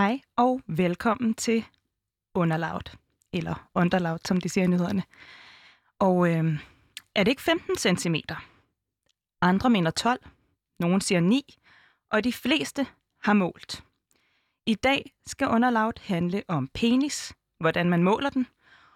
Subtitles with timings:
[0.00, 1.64] Hej og velkommen til
[2.34, 2.98] Underlaut,
[3.32, 5.02] eller Underlaut, som de siger i nyhederne.
[5.98, 6.60] Og øh,
[7.14, 8.14] er det ikke 15 cm?
[9.40, 10.20] Andre mener 12,
[10.78, 11.58] nogen siger 9,
[12.10, 12.86] og de fleste
[13.22, 13.84] har målt.
[14.66, 18.46] I dag skal Underlaut handle om penis, hvordan man måler den,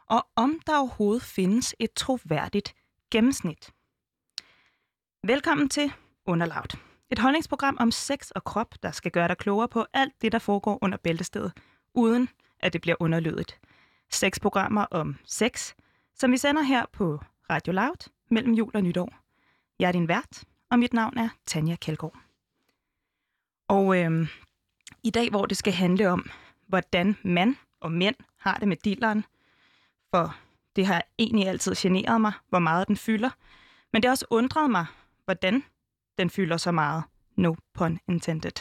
[0.06, 2.74] og om der overhovedet findes et troværdigt
[3.10, 3.70] gennemsnit.
[5.22, 5.92] Velkommen til
[6.26, 6.93] Underlaut.
[7.10, 10.38] Et holdningsprogram om sex og krop, der skal gøre dig klogere på alt det, der
[10.38, 11.52] foregår under bæltestedet,
[11.94, 12.28] uden
[12.60, 13.60] at det bliver underlydigt.
[14.10, 15.72] Seks programmer om sex,
[16.14, 19.14] som vi sender her på Radio Loud mellem jul og nytår.
[19.78, 22.16] Jeg er din vært, og mit navn er Tanja Kjeldgaard.
[23.68, 24.26] Og øhm,
[25.02, 26.30] i dag, hvor det skal handle om,
[26.66, 29.24] hvordan mand og mænd har det med dilleren,
[30.10, 30.36] for
[30.76, 33.30] det har egentlig altid generet mig, hvor meget den fylder,
[33.92, 34.86] men det har også undret mig,
[35.24, 35.64] hvordan
[36.18, 37.04] den fylder så meget.
[37.36, 38.52] No pun intended.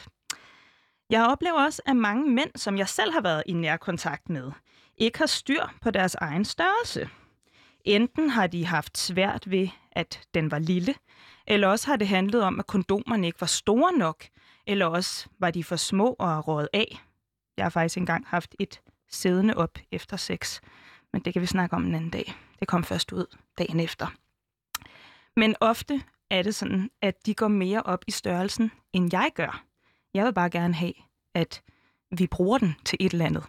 [1.09, 4.52] Jeg oplever også, at mange mænd, som jeg selv har været i nær kontakt med,
[4.98, 7.10] ikke har styr på deres egen størrelse.
[7.86, 10.95] Enten har de haft svært ved, at den var lille,
[11.48, 14.26] eller også har det handlet om, at kondomerne ikke var store nok,
[14.67, 17.02] eller også var de for små og rådet af.
[17.58, 20.62] Jeg har faktisk engang haft et siddende op efter sex,
[21.14, 22.34] men det kan vi snakke om en anden dag.
[22.60, 23.26] Det kom først ud
[23.58, 24.08] dagen efter.
[25.36, 29.64] Men ofte er det sådan, at de går mere op i størrelsen, end jeg gør.
[30.14, 30.94] Jeg vil bare gerne have,
[31.34, 31.64] at
[32.17, 33.44] vi bruger den til et eller andet.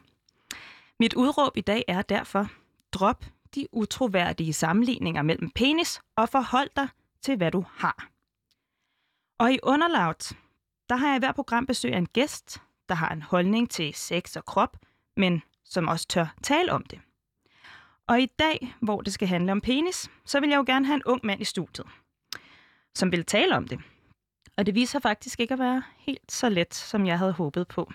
[1.00, 2.50] Mit udråb i dag er derfor,
[2.92, 3.24] drop
[3.54, 6.88] de utroværdige sammenligninger mellem penis og forhold dig
[7.22, 8.08] til, hvad du har.
[9.38, 10.32] Og i Underlaut,
[10.88, 13.94] der har jeg i hver program besøg af en gæst, der har en holdning til
[13.94, 14.76] sex og krop,
[15.16, 17.00] men som også tør tale om det.
[18.06, 20.94] Og i dag, hvor det skal handle om penis, så vil jeg jo gerne have
[20.94, 21.86] en ung mand i studiet
[22.94, 23.78] som ville tale om det.
[24.56, 27.92] Og det viser faktisk ikke at være helt så let, som jeg havde håbet på.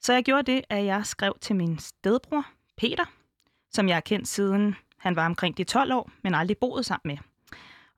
[0.00, 3.04] Så jeg gjorde det, at jeg skrev til min stedbror, Peter,
[3.70, 7.14] som jeg har kendt siden han var omkring de 12 år, men aldrig boet sammen
[7.14, 7.18] med.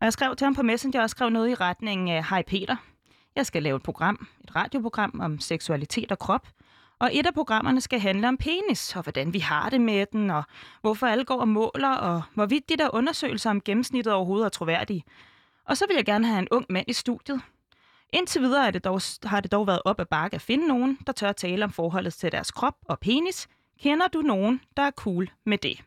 [0.00, 2.76] Og jeg skrev til ham på Messenger og skrev noget i retning af, Hej Peter,
[3.36, 6.48] jeg skal lave et program, et radioprogram om seksualitet og krop,
[6.98, 10.30] og et af programmerne skal handle om penis, og hvordan vi har det med den,
[10.30, 10.42] og
[10.80, 15.04] hvorfor alle går og måler, og hvorvidt de der undersøgelser om gennemsnittet overhovedet er troværdige.
[15.64, 17.40] Og så vil jeg gerne have en ung mand i studiet.
[18.12, 20.98] Indtil videre er det dog, har det dog været op ad bakke at finde nogen,
[21.06, 23.48] der tør at tale om forholdet til deres krop og penis.
[23.80, 25.84] Kender du nogen, der er cool med det?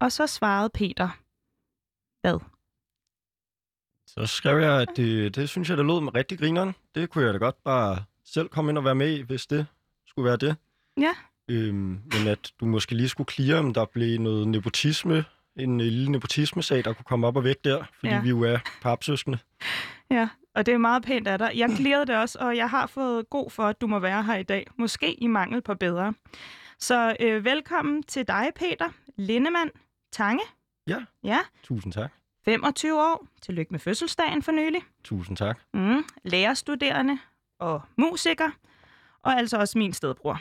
[0.00, 1.08] Og så svarede Peter,
[2.20, 2.40] hvad?
[4.06, 6.74] Så skrev jeg, at det, det synes jeg, det lød med rigtig grineren.
[6.94, 9.66] Det kunne jeg da godt bare selv komme ind og være med i, hvis det
[10.06, 10.56] skulle være det.
[10.96, 11.14] Ja.
[11.48, 15.24] Øhm, men at du måske lige skulle klire, om der blev noget nepotisme
[15.56, 18.20] en lille nepotisme-sag, der kunne komme op og væk der, fordi ja.
[18.20, 19.38] vi jo er papsøskende.
[20.10, 21.52] Ja, og det er meget pænt af dig.
[21.54, 24.36] Jeg klirrede det også, og jeg har fået god for, at du må være her
[24.36, 24.66] i dag.
[24.78, 26.14] Måske i mangel på bedre.
[26.78, 29.70] Så øh, velkommen til dig, Peter Lindemann
[30.12, 30.42] Tange.
[30.86, 31.38] Ja, ja.
[31.62, 32.12] tusind tak.
[32.44, 33.26] 25 år.
[33.42, 34.80] Tillykke med fødselsdagen for nylig.
[35.04, 35.58] Tusind tak.
[35.74, 37.18] Mm, lærerstuderende
[37.58, 38.50] og musiker,
[39.22, 40.40] og altså også min stedbror.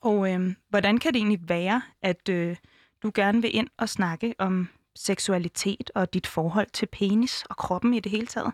[0.00, 2.56] Og øh, hvordan kan det egentlig være, at øh,
[3.02, 7.94] du gerne vil ind og snakke om seksualitet og dit forhold til penis og kroppen
[7.94, 8.52] i det hele taget?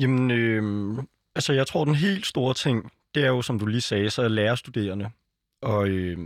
[0.00, 0.98] Jamen, øh,
[1.34, 4.22] altså jeg tror, den helt store ting, det er jo, som du lige sagde, så
[4.22, 5.10] er lærerstuderende.
[5.62, 6.18] Og øh,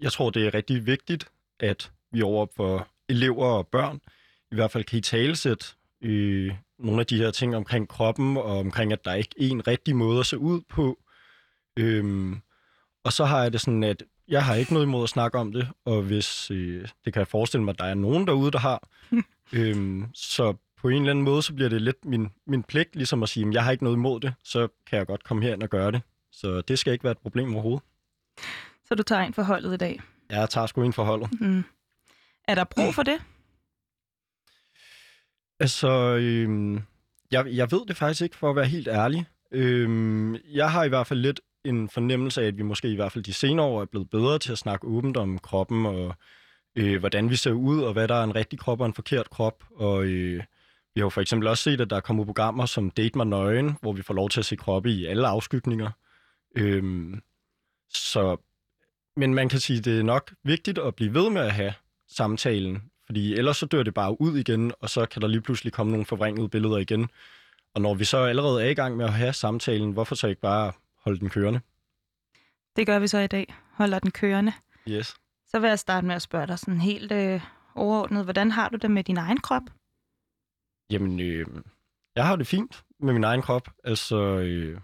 [0.00, 1.28] jeg tror, det er rigtig vigtigt,
[1.60, 4.00] at vi over for elever og børn
[4.52, 5.66] i hvert fald kan i talesætte
[6.02, 9.66] øh, nogle af de her ting omkring kroppen, og omkring, at der ikke er en
[9.66, 10.98] rigtig måde at se ud på.
[11.76, 12.36] Øh,
[13.04, 14.02] og så har jeg det sådan, at
[14.32, 17.28] jeg har ikke noget imod at snakke om det, og hvis øh, det kan jeg
[17.28, 18.88] forestille mig, at der er nogen derude, der har,
[19.58, 23.22] øhm, så på en eller anden måde, så bliver det lidt min, min pligt, ligesom
[23.22, 25.62] at sige, at jeg har ikke noget imod det, så kan jeg godt komme herind
[25.62, 26.02] og gøre det.
[26.30, 27.82] Så det skal ikke være et problem overhovedet.
[28.84, 30.00] Så du tager ind for holdet i dag?
[30.30, 31.40] Ja, jeg tager sgu ind for holdet.
[31.40, 31.64] Mm.
[32.48, 33.22] Er der brug for det?
[35.60, 35.88] Altså,
[36.20, 36.82] øhm,
[37.30, 39.26] jeg, jeg ved det faktisk ikke, for at være helt ærlig.
[39.52, 43.12] Øhm, jeg har i hvert fald lidt en fornemmelse af, at vi måske i hvert
[43.12, 46.14] fald de senere år er blevet bedre til at snakke åbent om kroppen, og
[46.76, 49.30] øh, hvordan vi ser ud, og hvad der er en rigtig krop og en forkert
[49.30, 49.64] krop.
[49.74, 50.42] Og øh,
[50.94, 53.26] vi har jo for eksempel også set, at der er kommet programmer som Date mig
[53.26, 55.90] nøgen, hvor vi får lov til at se kroppe i alle afskygninger.
[56.56, 57.14] Øh,
[57.94, 58.36] så,
[59.16, 61.72] men man kan sige, at det er nok vigtigt at blive ved med at have
[62.08, 65.72] samtalen, fordi ellers så dør det bare ud igen, og så kan der lige pludselig
[65.72, 67.08] komme nogle forvrængede billeder igen.
[67.74, 70.40] Og når vi så allerede er i gang med at have samtalen, hvorfor så ikke
[70.40, 70.72] bare
[71.04, 71.60] holde den kørende.
[72.76, 73.54] Det gør vi så i dag.
[73.72, 74.52] Holder den kørende.
[74.88, 75.14] Yes.
[75.46, 77.40] Så vil jeg starte med at spørge dig sådan helt øh,
[77.74, 78.24] overordnet.
[78.24, 79.62] Hvordan har du det med din egen krop?
[80.90, 81.46] Jamen, øh,
[82.16, 83.68] jeg har det fint med min egen krop.
[83.84, 84.80] Altså, øh,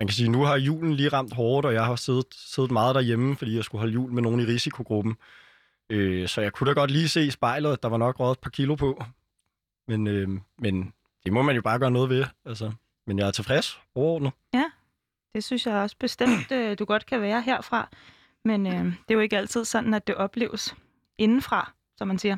[0.00, 2.94] man kan sige, nu har julen lige ramt hårdt, og jeg har siddet, siddet meget
[2.94, 5.16] derhjemme, fordi jeg skulle holde jul med nogen i risikogruppen.
[5.90, 8.36] Øh, så jeg kunne da godt lige se i spejlet, at der var nok røget
[8.36, 9.04] et par kilo på.
[9.88, 10.92] Men, øh, men
[11.24, 12.24] det må man jo bare gøre noget ved.
[12.44, 12.72] Altså.
[13.06, 14.32] Men jeg er tilfreds overordnet.
[15.34, 17.88] Det synes jeg også bestemt, øh, du godt kan være herfra.
[18.44, 20.74] Men øh, det er jo ikke altid sådan, at det opleves
[21.18, 22.36] indenfra, som man siger.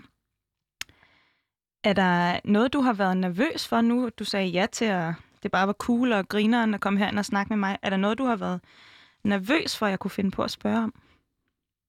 [1.84, 4.08] Er der noget, du har været nervøs for nu?
[4.18, 7.24] Du sagde ja til, at det bare var cool og grineren at komme herind og
[7.24, 7.78] snakke med mig.
[7.82, 8.60] Er der noget, du har været
[9.24, 10.94] nervøs for, at jeg kunne finde på at spørge om?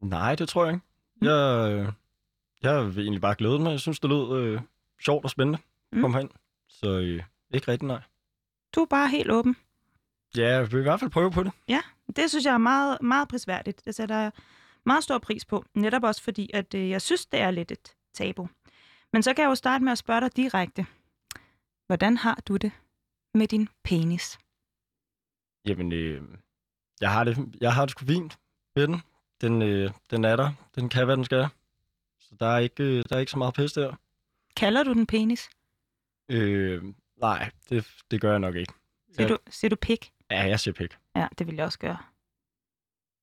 [0.01, 0.85] Nej, det tror jeg ikke.
[1.21, 1.27] Mm.
[1.27, 1.87] Jeg, øh,
[2.61, 3.71] jeg har egentlig bare glædet mig.
[3.71, 4.61] Jeg synes, det lød øh,
[5.05, 5.59] sjovt og spændende
[5.91, 6.01] at Mm.
[6.01, 6.29] komme herind.
[6.67, 7.23] Så øh,
[7.53, 7.99] ikke rigtig nej.
[8.75, 9.55] Du er bare helt åben.
[10.37, 11.51] Ja, jeg vil i hvert fald prøve på det.
[12.15, 13.85] Det synes jeg er meget, meget prisværdigt.
[13.85, 14.31] Det sætter jeg
[14.85, 15.65] meget stor pris på.
[15.73, 18.49] Netop også fordi, at øh, jeg synes, det er lidt et tabu.
[19.13, 20.85] Men så kan jeg jo starte med at spørge dig direkte.
[21.87, 22.71] Hvordan har du det
[23.33, 24.39] med din penis?
[25.65, 26.23] Jamen, øh,
[27.01, 28.39] jeg, har det, jeg har det sgu fint
[28.75, 29.01] med den.
[29.41, 30.51] Den, øh, den er der.
[30.75, 31.47] Den kan, hvad den skal.
[32.19, 33.95] Så der er ikke, øh, der er ikke så meget pis der.
[34.55, 35.49] Kalder du den penis?
[36.29, 36.83] Øh,
[37.17, 38.73] nej, det, det gør jeg nok ikke.
[39.19, 39.27] Ja.
[39.27, 40.11] du, siger du pik?
[40.31, 40.97] Ja, jeg siger pik.
[41.15, 41.97] Ja, det vil jeg også gøre.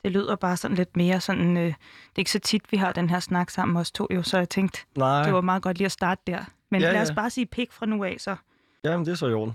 [0.04, 1.56] Det lyder bare sådan lidt mere sådan...
[1.56, 1.74] Øh, det
[2.16, 4.48] er ikke så tit, vi har den her snak sammen os to jo, så jeg
[4.48, 6.44] tænkte, Nej, det var meget godt lige at starte der.
[6.70, 7.14] Men Ja, lad os ja.
[7.14, 8.36] bare sige pik fra nu af, så.
[8.84, 9.54] jamen det er så i orden.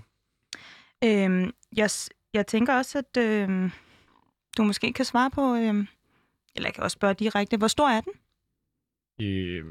[1.04, 1.90] Øhm, jeg,
[2.34, 3.70] jeg tænker også, at øh,
[4.56, 5.54] du måske kan svare på...
[5.54, 5.86] Øh,
[6.54, 8.12] eller jeg kan også spørge direkte, hvor stor er den?
[9.26, 9.64] Øh,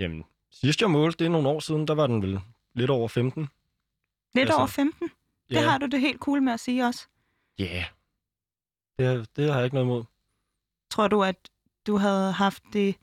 [0.00, 2.40] jamen, sidst jeg målte, det er nogle år siden, der var den vel
[2.74, 3.42] lidt over 15.
[3.42, 3.48] Lidt
[4.42, 5.10] Altså, over 15?
[5.50, 7.08] Det har du det helt cool med at sige også.
[7.58, 7.64] Ja.
[7.64, 7.84] Yeah.
[8.98, 10.04] Det, det har jeg ikke noget imod.
[10.90, 11.50] Tror du, at
[11.86, 12.96] du havde haft det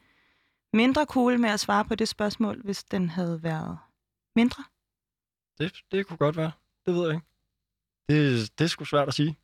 [0.74, 3.78] mindre cool med at svare på det spørgsmål, hvis den havde været
[4.36, 4.64] mindre?
[5.60, 6.52] Det, det kunne godt være.
[6.86, 7.28] Det ved jeg ikke.
[8.10, 9.38] Det, det er sgu svært at sige.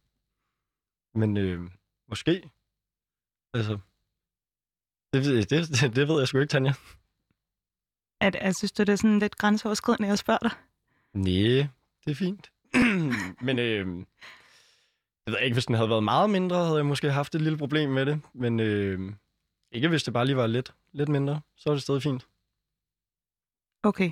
[1.14, 1.72] Men øh,
[2.08, 2.50] måske.
[3.54, 3.80] Altså,
[5.14, 6.74] det, ved- det, det, det ved jeg sgu ikke, Tanja.
[8.22, 10.52] At, at synes du, det er sådan lidt grænseoverskridende, at jeg spørger dig?
[11.14, 11.68] Nej,
[12.06, 12.52] det er fint.
[13.46, 14.06] Men øh,
[15.30, 17.58] jeg ved ikke, hvis den havde været meget mindre, havde jeg måske haft et lille
[17.58, 18.22] problem med det.
[18.34, 19.12] Men øh,
[19.72, 22.28] ikke hvis det bare lige var lidt, lidt mindre, så er det stadig fint.
[23.84, 24.12] Okay.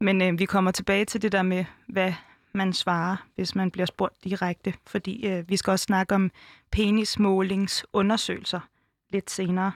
[0.00, 2.12] Men øh, vi kommer tilbage til det der med, hvad
[2.52, 4.74] man svarer, hvis man bliver spurgt direkte.
[4.86, 6.30] Fordi øh, vi skal også snakke om
[6.72, 8.60] penismålingsundersøgelser
[9.10, 9.72] lidt senere.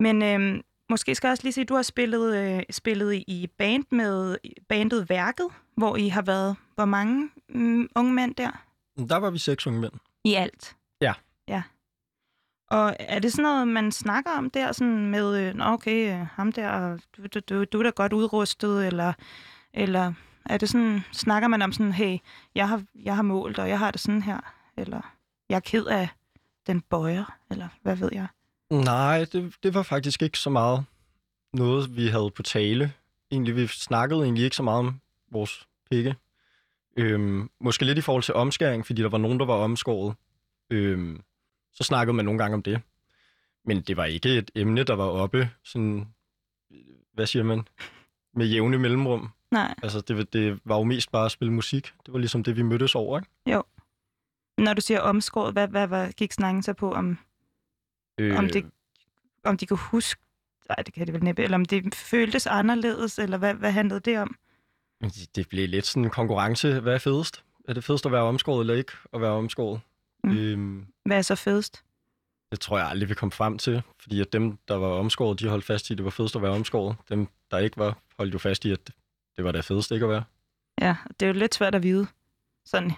[0.00, 0.60] Men øh,
[0.90, 4.36] måske skal jeg også lige sige, at du har spillet, øh, spillet i- band med
[4.68, 8.64] bandet Værket, hvor I har været hvor mange mm, unge mænd der?
[9.06, 9.92] Der var vi seks unge mænd.
[10.24, 10.76] I alt?
[11.00, 11.12] Ja.
[11.48, 11.62] Ja.
[12.70, 16.26] Og er det sådan noget, man snakker om der, sådan med, øh, Nå, okay, øh,
[16.26, 19.12] ham der, du, du, du, du er da godt udrustet, eller,
[19.74, 20.12] eller
[20.44, 22.18] er det sådan, snakker man om sådan, hey,
[22.54, 24.40] jeg har, jeg har målt, og jeg har det sådan her,
[24.76, 25.00] eller
[25.48, 26.08] jeg er ked af
[26.66, 28.26] den bøjer, eller hvad ved jeg?
[28.70, 30.84] Nej, det, det var faktisk ikke så meget
[31.52, 32.92] noget, vi havde på tale.
[33.30, 35.00] Egentlig, vi snakkede egentlig ikke så meget om
[35.30, 36.16] vores pikke.
[36.98, 40.14] Øhm, måske lidt i forhold til omskæring, fordi der var nogen, der var omskåret.
[40.70, 41.22] Øhm,
[41.72, 42.80] så snakkede man nogle gange om det.
[43.64, 46.08] Men det var ikke et emne, der var oppe, sådan,
[47.12, 47.68] hvad siger man,
[48.34, 49.28] med jævne mellemrum.
[49.50, 51.92] Nej, Altså, det, det var jo mest bare at spille musik.
[52.06, 53.30] Det var ligesom det, vi mødtes over, ikke?
[54.58, 57.18] når du siger omskåret, hvad, hvad, hvad gik snakken så på, om,
[58.20, 58.70] Øh, om, det,
[59.44, 60.20] om de kunne huske,
[60.68, 64.00] nej, det kan det vel næppe, eller om det føltes anderledes, eller hvad, hvad handlede
[64.00, 64.36] det om?
[65.36, 66.80] Det- blev lidt sådan en konkurrence.
[66.80, 67.44] Hvad er fedest?
[67.68, 69.80] Er det fedest at være omskåret eller ikke at være omskåret?
[70.24, 70.36] Mm.
[70.36, 71.84] Øhm, Hvad er så fedest?
[72.50, 73.82] det tror jeg aldrig, vi kom frem til.
[74.00, 76.42] Fordi at dem, der var omskåret, de holdt fast i, at det var fedest at
[76.42, 76.96] være omskåret.
[77.08, 78.90] Dem, der ikke var, holdt jo fast i, at
[79.36, 80.24] det var det fedeste ikke at være.
[80.80, 82.06] Ja, det er jo lidt svært at vide.
[82.64, 82.92] Sådan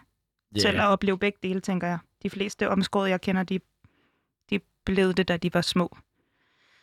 [0.54, 1.98] Ja, selv at opleve begge dele, tænker jeg.
[2.22, 3.60] De fleste omskåret, jeg kender, de,
[4.50, 5.96] de blev det, da de var små.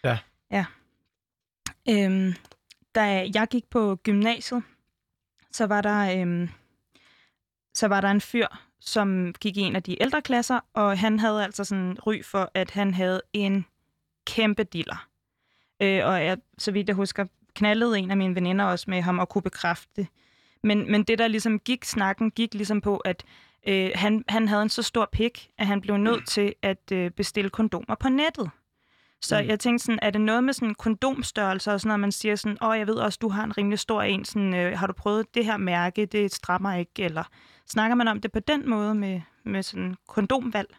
[0.04, 0.18] Ja.
[0.52, 0.66] Ja.
[1.90, 2.34] Øhm,
[2.96, 4.64] da jeg gik på gymnasiet,
[5.58, 6.50] så var der, øhm,
[7.74, 8.48] så var der en fyr,
[8.80, 12.52] som gik i en af de ældre klasser, og han havde altså sådan ry for,
[12.54, 13.66] at han havde en
[14.28, 15.08] kæmpe diller.
[15.82, 19.20] Øh, og jeg, så vidt jeg husker, knaldede en af mine veninder også med ham
[19.20, 20.08] og kunne bekræfte det.
[20.64, 23.24] Men, men det, der ligesom gik snakken, gik ligesom på, at
[23.68, 27.12] øh, han, han havde en så stor pik, at han blev nødt til at øh,
[27.12, 28.50] bestille kondomer på nettet.
[29.22, 29.48] Så Mm.
[29.48, 32.58] jeg tænkte sådan, er det noget med sådan kondomstørrelse og sådan noget, man siger sådan,
[32.64, 35.34] åh, jeg ved også, du har en rimelig stor en, sådan, øh, har du prøvet
[35.34, 37.24] det her mærke, det strammer ikke, eller
[37.66, 40.76] snakker man om det på den måde med, med sådan kondomvalg?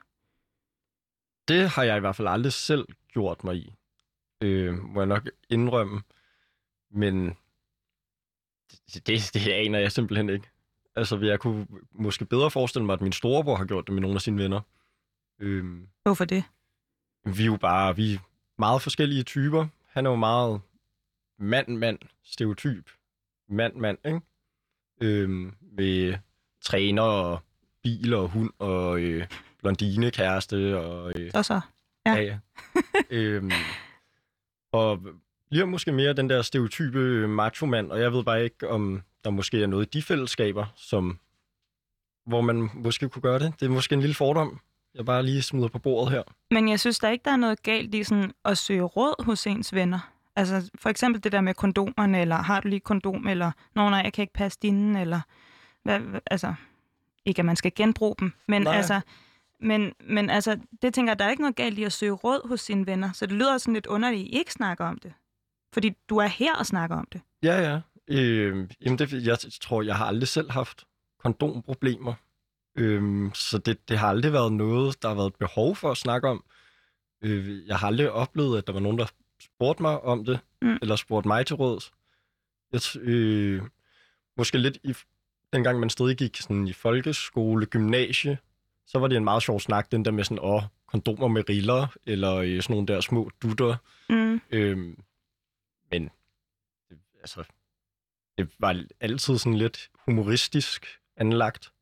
[1.49, 3.75] Det har jeg i hvert fald aldrig selv gjort mig i.
[4.42, 6.02] Øh, må jeg nok indrømme.
[6.90, 7.37] Men
[8.95, 10.49] det, det, det aner jeg simpelthen ikke.
[10.97, 14.14] Altså, jeg kunne måske bedre forestille mig, at min storebror har gjort det med nogle
[14.14, 14.61] af sine venner.
[15.40, 16.45] Øhm, Hvorfor det?
[17.25, 18.18] vi er jo bare vi
[18.59, 19.67] meget forskellige typer.
[19.91, 20.61] Han er jo meget
[21.38, 22.91] mand-mand, stereotyp.
[23.49, 24.21] Mand-mand, ikke?
[25.00, 26.15] Øhm, med
[26.61, 27.41] træner og
[27.83, 29.27] bil og hund og øh,
[29.59, 31.61] blondine kæreste og øh, Så så.
[32.07, 32.15] Ja.
[32.15, 32.23] ja.
[32.23, 32.38] ja.
[33.11, 33.50] øhm,
[34.73, 35.00] og
[35.50, 39.62] bliver måske mere den der stereotype macho-mand, og jeg ved bare ikke, om der måske
[39.62, 41.19] er noget i de fællesskaber, som,
[42.27, 43.55] hvor man måske kunne gøre det.
[43.61, 44.61] Det er måske en lille fordom,
[44.99, 46.23] jeg bare lige smider på bordet her.
[46.50, 49.47] Men jeg synes der ikke, der er noget galt i sådan at søge råd hos
[49.47, 50.12] ens venner.
[50.37, 54.00] Altså for eksempel det der med kondomerne, eller har du lige kondom, eller nå nej,
[54.05, 55.21] jeg kan ikke passe dine, eller
[55.83, 56.55] hvad, hvad- altså
[57.25, 58.76] ikke at man skal genbruge dem, men Nej.
[58.76, 59.00] altså,
[59.61, 62.49] men, men altså, det tænker jeg, der er ikke noget galt i at søge råd
[62.49, 65.12] hos sine venner, så det lyder sådan lidt underligt, at I ikke snakker om det.
[65.73, 67.21] Fordi du er her og snakker om det.
[67.43, 67.81] Ja, ja.
[68.09, 70.85] Øh, jamen det, jeg tror, jeg har aldrig selv haft
[71.23, 72.14] kondomproblemer.
[72.78, 76.28] Øhm, så det, det har aldrig været noget, der har været behov for at snakke
[76.28, 76.44] om.
[77.23, 79.06] Øh, jeg har aldrig oplevet, at der var nogen, der
[79.40, 80.78] spurgte mig om det, Mm.
[80.82, 81.92] eller spurgte mig til råds.
[82.73, 83.62] Jeg, øh,
[84.37, 84.94] måske lidt i,
[85.52, 88.38] dengang man stadig gik sådan i folkeskole, gymnasie,
[88.87, 91.87] så var det en meget sjov snak, den der med sådan, åh, kondomer med riller,
[92.06, 93.76] eller øh, sådan nogle der små dutter.
[94.08, 94.40] Mm.
[94.50, 94.99] Øhm,
[95.90, 96.11] men
[96.90, 97.44] det, altså,
[98.38, 101.73] det var altid sådan lidt humoristisk anlagt.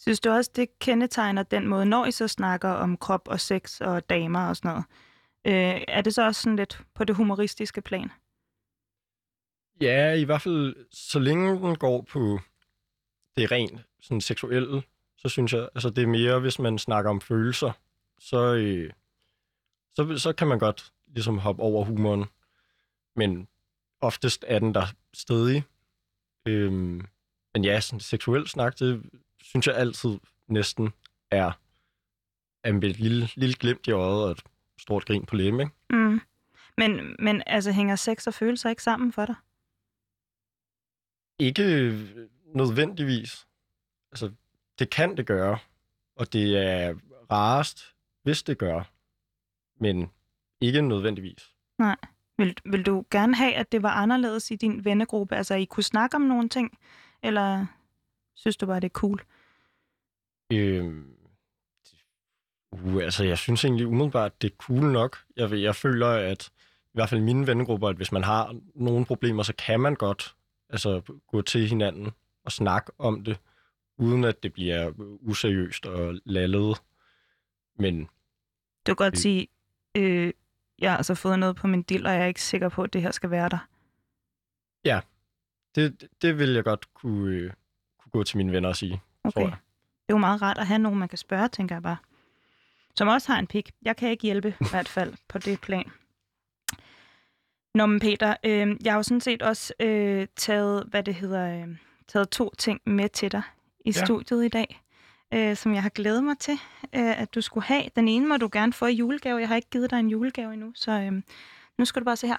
[0.00, 3.80] Synes du også, det kendetegner den måde, når I så snakker om krop og sex
[3.80, 4.84] og damer og sådan noget?
[5.46, 8.10] Øh, er det så også sådan lidt på det humoristiske plan?
[9.80, 12.40] Ja, i hvert fald så længe den går på
[13.36, 14.82] det rent sådan seksuelle,
[15.16, 17.72] så synes jeg, altså det er mere, hvis man snakker om følelser,
[18.18, 18.92] så, øh,
[19.94, 22.24] så, så kan man godt ligesom hoppe over humoren.
[23.16, 23.48] Men
[24.00, 25.64] oftest er den der stedig.
[26.46, 27.06] Øhm,
[27.54, 29.02] men ja, sådan seksuel snak, det
[29.42, 30.18] synes jeg altid
[30.48, 30.92] næsten
[31.30, 31.52] er,
[32.64, 34.42] er med et lille, lille glimt i øjet og et
[34.78, 35.72] stort grin på læben, ikke?
[35.90, 36.20] Mm.
[36.76, 39.34] Men, men altså, hænger sex og følelser ikke sammen for dig?
[41.38, 41.98] Ikke
[42.54, 43.46] nødvendigvis.
[44.12, 44.32] Altså,
[44.78, 45.58] det kan det gøre,
[46.16, 46.94] og det er
[47.30, 48.82] rarest, hvis det gør,
[49.80, 50.10] men
[50.60, 51.54] ikke nødvendigvis.
[52.38, 55.36] Vil, vil du gerne have, at det var anderledes i din vennegruppe?
[55.36, 56.78] Altså, I kunne snakke om nogle ting?
[57.22, 57.66] Eller
[58.40, 59.22] synes du bare, det er cool?
[60.52, 61.14] Øhm,
[62.72, 65.18] uh, altså, jeg synes egentlig umiddelbart, det er cool nok.
[65.36, 66.50] Jeg, jeg føler, at
[66.84, 69.94] i hvert fald i mine vennegrupper, at hvis man har nogle problemer, så kan man
[69.94, 70.36] godt
[70.68, 72.10] altså, gå til hinanden
[72.44, 73.38] og snakke om det,
[73.98, 76.82] uden at det bliver useriøst og lallet.
[77.78, 78.00] Men
[78.86, 79.18] Du kan godt Øh.
[79.18, 79.48] sige,
[79.96, 80.32] øh,
[80.78, 82.92] jeg har altså fået noget på min dild, og jeg er ikke sikker på, at
[82.92, 83.58] det her skal være der.
[85.74, 87.52] det, det vil jeg godt kunne,
[88.10, 89.00] kunne gå til mine venner og sige.
[89.24, 89.32] Okay.
[89.32, 89.56] Tror Det jeg.
[90.08, 91.96] er jo meget rart at have nogen, man kan spørge, tænker jeg bare.
[92.96, 93.70] Som også har en pik.
[93.82, 95.90] Jeg kan ikke hjælpe, i hvert fald, på det plan.
[97.74, 101.62] Nå, men Peter, øh, jeg har jo sådan set også øh, taget, hvad det hedder,
[101.62, 101.76] øh,
[102.08, 103.42] taget to ting med til dig
[103.84, 104.04] i Ja.
[104.04, 104.82] studiet i dag,
[105.34, 106.54] øh, som jeg har glædet mig til,
[106.92, 107.84] øh, at du skulle have.
[107.96, 109.38] Den ene må du gerne få i julegave.
[109.38, 111.22] Jeg har ikke givet dig en julegave endnu, så øh,
[111.78, 112.36] nu skal du bare se her.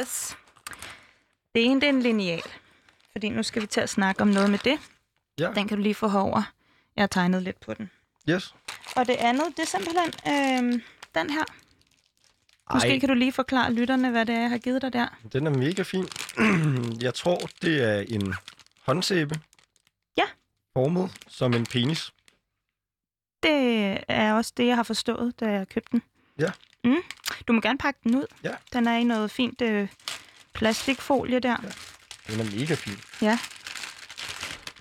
[0.00, 0.36] Yes.
[1.54, 2.42] Det ene, det er en lineal.
[3.14, 4.78] Fordi nu skal vi til at snakke om noget med det.
[5.38, 5.52] Ja.
[5.54, 6.52] Den kan du lige få herover.
[6.96, 7.90] Jeg har tegnet lidt på den.
[8.30, 8.54] Yes.
[8.96, 10.80] Og det andet, det er simpelthen øh,
[11.14, 11.44] den her.
[12.74, 15.06] Måske Ej, kan du lige forklare lytterne, hvad det er, jeg har givet dig der.
[15.32, 16.08] den er mega fin.
[17.06, 18.34] jeg tror, det er en
[18.86, 19.34] håndsæbe.
[20.16, 20.24] Ja.
[20.72, 22.12] Formet som en penis.
[23.42, 26.02] Det er også det, jeg har forstået, da jeg købte den.
[26.38, 26.50] Ja.
[26.84, 26.96] Mm.
[27.48, 28.26] Du må gerne pakke den ud.
[28.44, 28.54] Ja.
[28.72, 29.88] Den er i noget fint øh,
[30.52, 31.56] plastikfolie der.
[31.62, 31.68] Ja.
[32.26, 32.94] Den er mega fin.
[33.22, 33.38] Ja.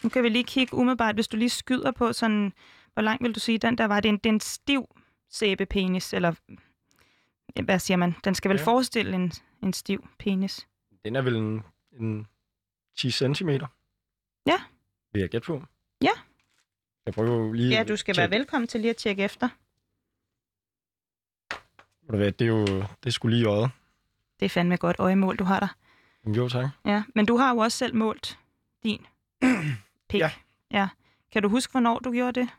[0.03, 2.53] Nu kan vi lige kigge umiddelbart, hvis du lige skyder på sådan,
[2.93, 3.99] hvor langt vil du sige, den der var?
[3.99, 4.87] Det er en, det er en stiv
[5.29, 6.33] sæbepenis, eller
[7.63, 8.15] hvad siger man?
[8.23, 8.63] Den skal vel Ja.
[8.65, 9.31] forestille en,
[9.63, 10.67] en stiv penis.
[11.05, 11.63] Den er vel en,
[11.99, 12.27] en
[12.97, 13.49] 10 cm.
[14.45, 14.57] Ja.
[15.13, 15.63] Vil jeg gætte på.
[16.01, 16.11] Ja.
[17.05, 17.69] Jeg prøver lige...
[17.69, 19.49] Ja, du skal være velkommen til lige at tjekke efter.
[22.01, 23.71] Ved du hvad, Det er jo det sgu lige øjet.
[24.39, 25.67] Det er fandme godt øjemål, du har der.
[26.27, 26.69] Jo, tak.
[26.85, 28.39] Ja, men du har jo også selv målt
[28.83, 29.05] din
[30.09, 30.19] pik.
[30.19, 30.31] Ja.
[30.71, 30.89] ja.
[31.31, 32.49] Kan du huske, hvornår du gjorde det?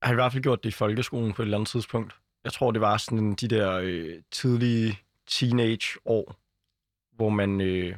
[0.00, 2.16] Jeg har i hvert fald gjort det i folkeskolen på et eller andet tidspunkt.
[2.44, 6.36] Jeg tror, det var sådan de der øh, tidlige teenage-år,
[7.16, 7.60] hvor man...
[7.60, 7.96] Øh,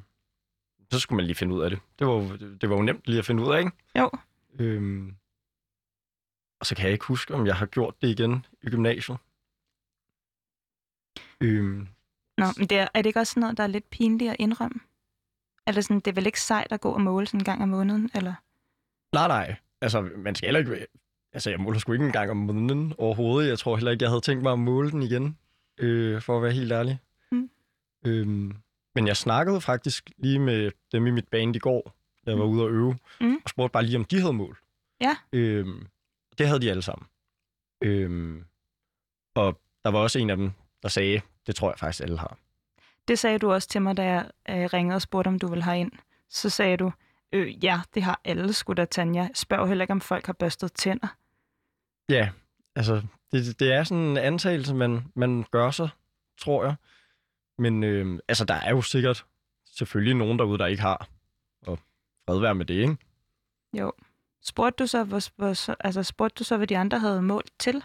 [0.92, 1.80] så skulle man lige finde ud af det.
[1.98, 3.72] Det var, jo- det var jo nemt lige at finde ud af, ikke?
[3.98, 4.10] Jo.
[4.58, 5.16] Øhm,
[6.60, 9.18] og så kan jeg ikke huske, om jeg har gjort det igen i gymnasiet.
[11.40, 11.88] Øhm,
[12.46, 14.36] Nå, men det er, er det ikke også sådan noget, der er lidt pinligt at
[14.38, 14.80] indrømme?
[15.66, 17.62] Er det sådan, det er vel ikke sejt at gå og måle sådan en gang
[17.62, 18.34] om måneden, eller?
[19.12, 19.56] Nej, nej.
[19.80, 20.86] Altså, man skal heller ikke...
[21.32, 23.48] Altså, jeg måler sgu ikke en gang om måneden overhovedet.
[23.50, 25.38] Jeg tror heller ikke, jeg havde tænkt mig at måle den igen,
[25.78, 26.98] øh, for at være helt ærlig.
[27.32, 27.50] Mm.
[28.06, 28.56] Øhm,
[28.94, 31.94] men jeg snakkede faktisk lige med dem i mit band i går.
[32.26, 32.50] Jeg var Mm.
[32.52, 33.34] ude at øve, Mm.
[33.44, 34.58] og spurgte bare lige, om de havde mål.
[35.00, 35.16] Ja.
[35.32, 35.86] Øhm,
[36.38, 37.06] det havde de alle sammen.
[37.84, 38.44] Øhm,
[39.34, 40.50] og der var også en af dem,
[40.82, 42.36] der sagde, det tror jeg faktisk alle har.
[43.08, 45.64] Det sagde du også til mig, da jeg øh, ringede og spurgte, om du ville
[45.64, 45.92] herind.
[46.28, 46.92] Så sagde du,
[47.32, 49.28] øh, ja, det har alle sgu da, Tanja.
[49.34, 51.08] Spørg jo heller ikke, om folk har børstet tænder.
[52.08, 52.30] Ja,
[52.76, 55.88] altså, det, det er sådan en antagelse, man, man gør sig,
[56.38, 56.74] tror jeg.
[57.58, 59.24] Men øh, altså, der er jo sikkert
[59.66, 61.08] selvfølgelig nogen derude, der ikke har.
[61.66, 61.78] Og
[62.26, 62.96] fred være med det, ikke?
[63.78, 63.92] Jo.
[64.44, 67.52] Spurgte du så, hvor, hvor, så- altså, spurgte du så, hvad de andre havde målt
[67.58, 67.84] til?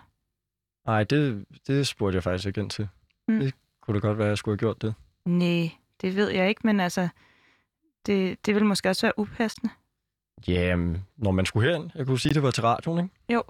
[0.88, 2.88] Nej, det, det spurgte jeg faktisk ikke ind til.
[3.28, 3.40] Mm.
[3.40, 4.96] Det kunne det godt være, at jeg skulle have gjort det.
[5.26, 7.08] Nej, det ved jeg ikke, men altså,
[8.06, 9.70] det, det vil måske også være upassende.
[10.48, 11.92] Ja, um, når man skulle herind.
[11.96, 13.16] Jeg kunne sige, det var til radioen, ikke?
[13.34, 13.44] Jo.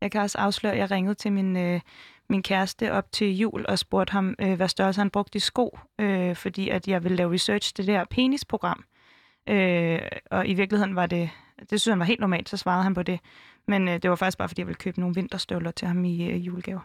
[0.00, 1.80] Jeg kan også afsløre, at jeg ringede til min, øh,
[2.28, 5.78] min kæreste op til jul og spurgte ham, øh, hvad størrelse han brugte i sko,
[5.98, 8.84] øh, fordi at jeg ville lave research til det der penisprogram.
[9.48, 10.00] Øh,
[10.30, 11.30] og i virkeligheden var det,
[11.70, 13.20] det synes han var helt normalt, så svarede han på det.
[13.66, 16.30] Men øh, det var faktisk bare, fordi jeg ville købe nogle vinterstøvler til ham i
[16.30, 16.80] øh, julegave.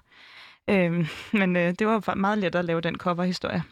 [0.67, 3.63] Øh, men øh, det var meget let at lave den coverhistorie.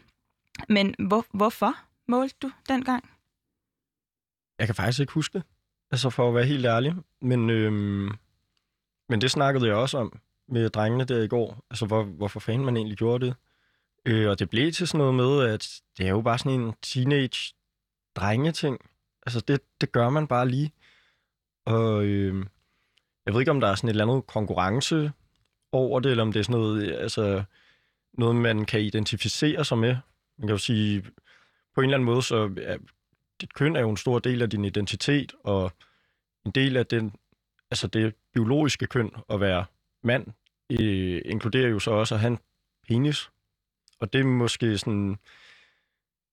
[0.68, 1.74] Men hvor, hvorfor
[2.08, 3.10] målte du dengang?
[4.58, 5.46] Jeg kan faktisk ikke huske det.
[5.90, 6.94] Altså, for at være helt ærlig.
[7.20, 7.72] Men, øh,
[9.08, 11.64] men det snakkede jeg også om med drengene der i går.
[11.70, 13.34] Altså, hvor, hvorfor fanden man egentlig gjorde det.
[14.06, 16.72] Øh, og det blev til sådan noget med, at det er jo bare sådan en
[16.82, 17.54] teenage
[18.16, 18.78] drengeting.
[19.26, 20.72] Altså, det, det gør man bare lige.
[21.64, 22.46] Og øh,
[23.26, 25.12] jeg ved ikke, om der er sådan et eller andet konkurrence
[25.72, 27.44] over det, eller om det er sådan noget, altså,
[28.12, 29.96] noget man kan identificere sig med.
[30.38, 31.02] Man kan jo sige,
[31.74, 32.76] på en eller anden måde, så ja,
[33.40, 35.72] dit køn er jo en stor del af din identitet, og
[36.46, 37.14] en del af den,
[37.70, 39.64] altså det biologiske køn at være
[40.02, 40.26] mand,
[40.70, 42.38] øh, inkluderer jo så også at have en
[42.88, 43.30] penis.
[44.00, 45.08] Og det er måske sådan,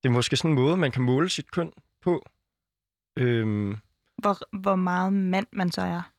[0.04, 2.26] det er måske sådan en måde, man kan måle sit køn på.
[3.18, 3.78] Øhm,
[4.18, 6.13] Hvor, hvor meget mand man så er?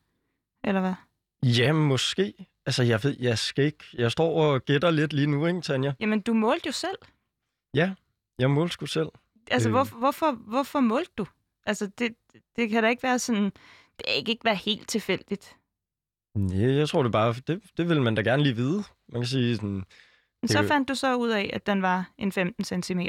[0.67, 0.93] Eller hvad?
[1.43, 2.33] ja, måske.
[2.65, 3.83] Altså, jeg ved, jeg skal ikke...
[3.93, 5.93] Jeg står og gætter lidt lige nu, ikke, Tanja?
[5.99, 6.97] Jamen, du målte jo selv.
[8.39, 9.09] Jeg målte sgu selv.
[9.51, 9.73] Altså, Øh.
[9.73, 11.25] hvor, hvorfor, hvorfor målte du?
[11.65, 12.15] Altså, det,
[12.55, 13.43] det kan da ikke være sådan...
[13.97, 15.55] Det kan ikke være helt tilfældigt.
[16.35, 17.33] Ja, jeg tror det bare...
[17.47, 18.83] Det, det vil man da gerne lige vide.
[19.09, 19.85] Man kan sige sådan...
[20.41, 22.99] Men så fandt du så ud af, at den var en 15 cm.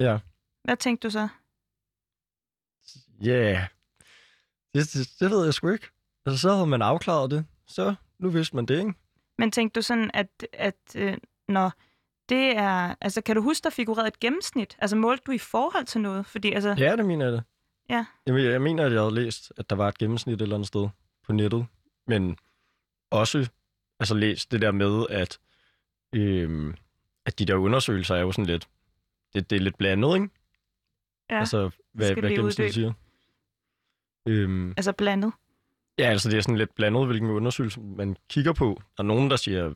[0.00, 0.18] Ja.
[0.64, 1.28] Hvad tænkte du så?
[3.20, 3.68] Ja, yeah.
[4.74, 5.88] det, det, det ved jeg sgu ikke.
[6.26, 7.46] Altså, så havde man afklaret det.
[7.66, 8.94] Så nu vidste man det, ikke?
[9.38, 11.16] Men tænkte du sådan, at, at øh,
[11.48, 11.72] når
[12.28, 12.94] det er...
[13.00, 14.76] Altså, kan du huske, der figurerede et gennemsnit?
[14.78, 16.26] Altså, målte du i forhold til noget?
[16.26, 16.74] Fordi, altså...
[16.78, 17.42] Ja, det mener jeg det.
[17.90, 18.06] Ja.
[18.26, 20.68] Jeg, jeg mener, at jeg havde læst, at der var et gennemsnit et eller andet
[20.68, 20.88] sted
[21.22, 21.66] på nettet.
[22.06, 22.36] Men
[23.10, 23.48] også
[24.00, 25.38] altså læst det der med, at,
[26.12, 26.74] øhm,
[27.26, 28.68] at de der undersøgelser er jo sådan lidt...
[29.34, 30.28] Det, det er lidt blandet, ikke?
[31.30, 32.72] Ja, Altså, hvad, hvad uddybe.
[32.72, 32.92] siger.
[34.28, 35.32] Øhm, altså blandet.
[35.98, 38.82] Ja, altså det er sådan lidt blandet, hvilken undersøgelse man kigger på.
[38.96, 39.74] Der er nogen, der siger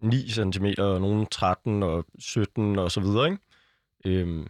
[0.00, 3.38] 9 cm, og nogen 13 og 17 og så videre, ikke?
[4.04, 4.46] Øhm,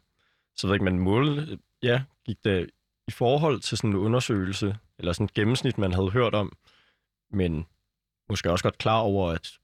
[0.57, 2.67] så ved jeg ikke, man mål, ja, gik der
[3.09, 6.57] i forhold til sådan en undersøgelse, eller sådan et gennemsnit, man havde hørt om,
[7.31, 7.67] men
[8.29, 9.59] måske også godt klar over, at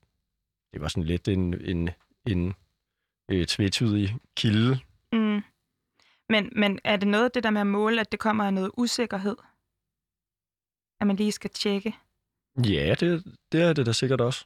[0.72, 1.90] det var sådan lidt en, en,
[2.26, 2.54] en
[3.30, 4.78] øh, tvetydig kilde.
[5.12, 5.42] Mm.
[6.28, 8.54] Men, men er det noget af det der med at måle, at det kommer af
[8.54, 9.36] noget usikkerhed?
[11.00, 11.94] At man lige skal tjekke?
[12.64, 14.44] Ja, det, det er det da sikkert også.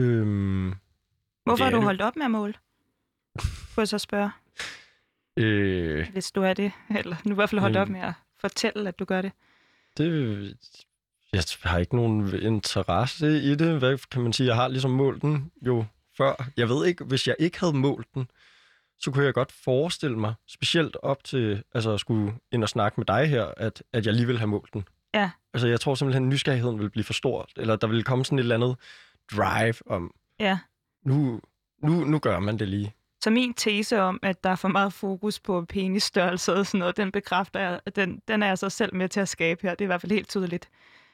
[0.00, 0.74] Øhm,
[1.44, 2.54] Hvorfor har du holdt op med at måle?
[3.38, 4.30] Kunne jeg så spørge,
[5.36, 6.72] øh, hvis du er det.
[6.96, 9.32] Eller nu i hvert fald holdt Men- op med at fortælle, at du gør det.
[9.96, 10.56] Det,
[11.32, 13.78] jeg har ikke nogen interesse i det.
[13.78, 14.46] Hvad kan man sige?
[14.46, 15.84] Jeg har ligesom målt den jo
[16.16, 16.48] før.
[16.56, 18.30] Jeg ved ikke, hvis jeg ikke havde målt den,
[18.98, 23.00] så kunne jeg godt forestille mig, specielt op til altså at skulle ind og snakke
[23.00, 24.88] med dig her, at, at jeg lige ville have målt den.
[25.14, 25.30] Ja.
[25.54, 28.38] Altså jeg tror simpelthen, at nysgerrigheden ville blive for stor, eller der ville komme sådan
[28.38, 28.76] et eller andet
[29.36, 30.58] drive om, Ja.
[31.04, 31.40] nu,
[31.82, 32.94] nu, nu gør man det lige.
[33.24, 36.96] Så min tese om, at der er for meget fokus på penisstørrelse og sådan noget,
[36.96, 39.70] den bekræfter jeg, den, den er jeg så selv med til at skabe her.
[39.70, 40.68] Det er i hvert fald helt tydeligt.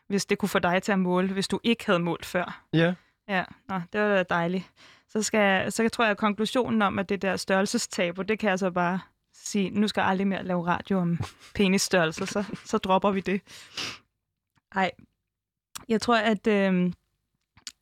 [0.08, 2.62] Hvis det kunne få dig til at måle, hvis du ikke havde målt før.
[2.72, 2.94] Ja,
[3.28, 4.70] Ja, Nå, det var da dejligt.
[5.08, 8.50] Så, skal jeg, så tror jeg, at konklusionen om, at det der størrelsestabu, det kan
[8.50, 9.00] jeg så bare
[9.44, 11.18] sige, nu skal jeg aldrig mere lave radio om
[11.54, 13.40] penisstørrelse, så, så dropper vi det.
[14.74, 14.90] Nej,
[15.88, 16.92] jeg tror, at øh,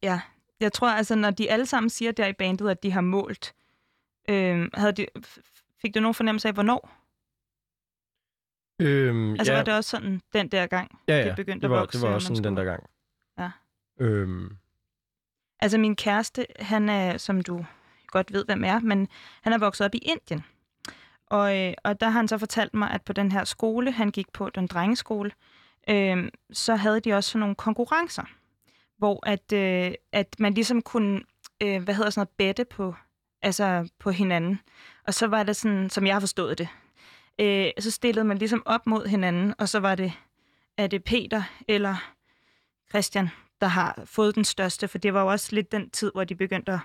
[0.02, 0.20] ja,
[0.60, 3.54] jeg tror altså, når de alle sammen siger der i bandet, at de har målt,
[4.28, 5.06] øh, havde de,
[5.82, 6.98] fik du nogen fornemmelse af, hvornår?
[8.80, 10.98] Øhm, Altså ja, var det også sådan den der gang?
[11.08, 12.64] ja, det ja, begyndte det at var, vokse, det var og også sådan den der
[12.64, 12.90] gang.
[13.38, 13.50] Ja.
[14.00, 14.56] Øhm,
[15.58, 17.66] Altså min kæreste, han er, som du
[18.06, 19.08] godt ved, hvem er, men
[19.42, 20.44] han er vokset op i Indien.
[21.32, 24.10] Og, øh, og der har han så fortalt mig, at på den her skole, han
[24.10, 25.30] gik på, den drengeskole,
[25.90, 28.22] øh, så havde de også sådan nogle konkurrencer,
[28.98, 31.20] hvor at, øh, at man ligesom kunne,
[31.62, 32.94] øh, hvad hedder sådan noget, bette på,
[33.42, 34.60] altså på hinanden.
[35.06, 36.68] Og så var det sådan, som jeg har forstået det,
[37.38, 40.12] øh, så stillede man ligesom op mod hinanden, og så var det,
[40.76, 41.96] er det Peter eller
[42.90, 43.28] Christian,
[43.60, 46.34] der har fået den største, for det var jo også lidt den tid, hvor de
[46.34, 46.78] begyndte at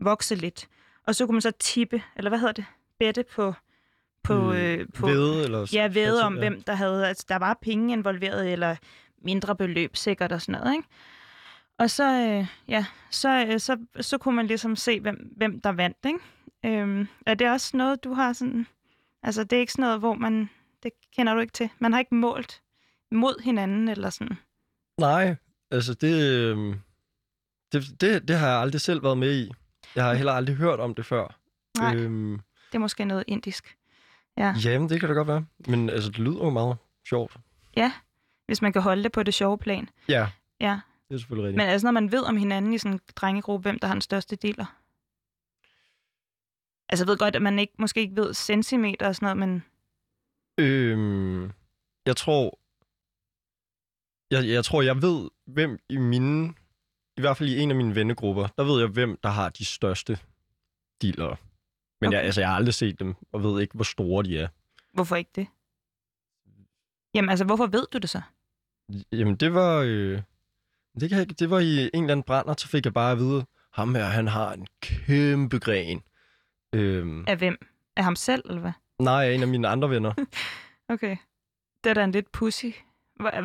[0.00, 0.68] vokse lidt.
[1.06, 2.64] Og så kunne man så tippe, eller hvad hedder det,
[2.98, 3.54] bette på,
[4.24, 6.40] på, øh, på Ved, eller ja, ved om, ja.
[6.40, 8.76] hvem der havde, altså der var penge involveret, eller
[9.22, 10.88] mindre beløb sikkert og sådan noget, ikke?
[11.78, 15.72] Og så, øh, ja, så, øh, så, så kunne man ligesom se, hvem, hvem der
[15.72, 16.18] vandt, ikke?
[16.64, 18.66] Øhm, er det også noget, du har sådan...
[19.22, 20.50] Altså, det er ikke sådan noget, hvor man...
[20.82, 21.68] Det kender du ikke til.
[21.78, 22.62] Man har ikke målt
[23.10, 24.36] mod hinanden, eller sådan.
[25.00, 25.36] Nej,
[25.70, 26.74] altså det, øhm,
[27.72, 29.52] det, det, det har jeg aldrig selv været med i.
[29.96, 31.38] Jeg har heller aldrig hørt om det før.
[31.78, 33.76] Nej, Øhm, det er måske noget indisk.
[34.36, 35.44] Jamen, det kan det godt være.
[35.68, 36.76] Men altså, det lyder jo meget
[37.08, 37.36] sjovt.
[38.46, 39.88] Hvis man kan holde det på det sjove plan.
[40.08, 40.28] Ja,
[40.60, 40.80] Ja.
[41.08, 41.56] det er selvfølgelig rigtigt.
[41.56, 44.00] Men altså, når man ved om hinanden i sådan en drengegruppe, hvem der har den
[44.00, 44.64] største dealer?
[46.88, 49.64] Altså, jeg ved godt, at man ikke, måske ikke ved centimeter og sådan noget, men
[50.58, 51.52] Øhm,
[52.06, 52.58] jeg tror,
[54.30, 56.54] jeg, jeg tror, jeg ved, hvem i mine,
[57.16, 59.64] i hvert fald i en af mine vennegrupper, der ved jeg, hvem der har de
[59.64, 60.18] største
[61.02, 61.36] dealere.
[62.00, 62.16] Men okay.
[62.16, 64.48] jeg, altså, jeg har aldrig set dem, og ved ikke, hvor store de er.
[64.92, 65.46] hvorfor ikke det?
[67.14, 68.20] Jamen, altså, hvorfor ved du det så?
[69.12, 70.20] Jamen, det var, øh,
[71.00, 73.18] det, kan jeg, det var i en eller anden brænder, så fik jeg bare at
[73.18, 76.02] vide, ham her, han har en kæmpe gren.
[76.72, 77.66] Øhm, Af hvem?
[77.96, 78.72] Af ham selv, eller hvad?
[78.98, 80.12] nej, en af mine andre venner.
[80.88, 81.16] Okay.
[81.84, 82.66] Det er da en lidt pussy.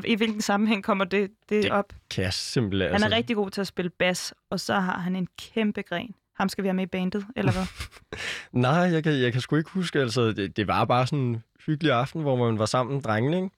[0.05, 1.93] I hvilken sammenhæng kommer det, det, Det- op?
[2.09, 2.91] Kan jeg simpelthen...
[2.91, 6.15] Han er rigtig god til at spille bas, og så har han en kæmpe gren.
[6.39, 7.65] Ham skal vi have med i bandet, eller hvad?
[8.61, 9.99] Nej, jeg kan, jeg kan sgu ikke huske.
[9.99, 13.49] Altså, det, det var bare sådan en hyggelig aften, hvor man var sammen drengene, ikke?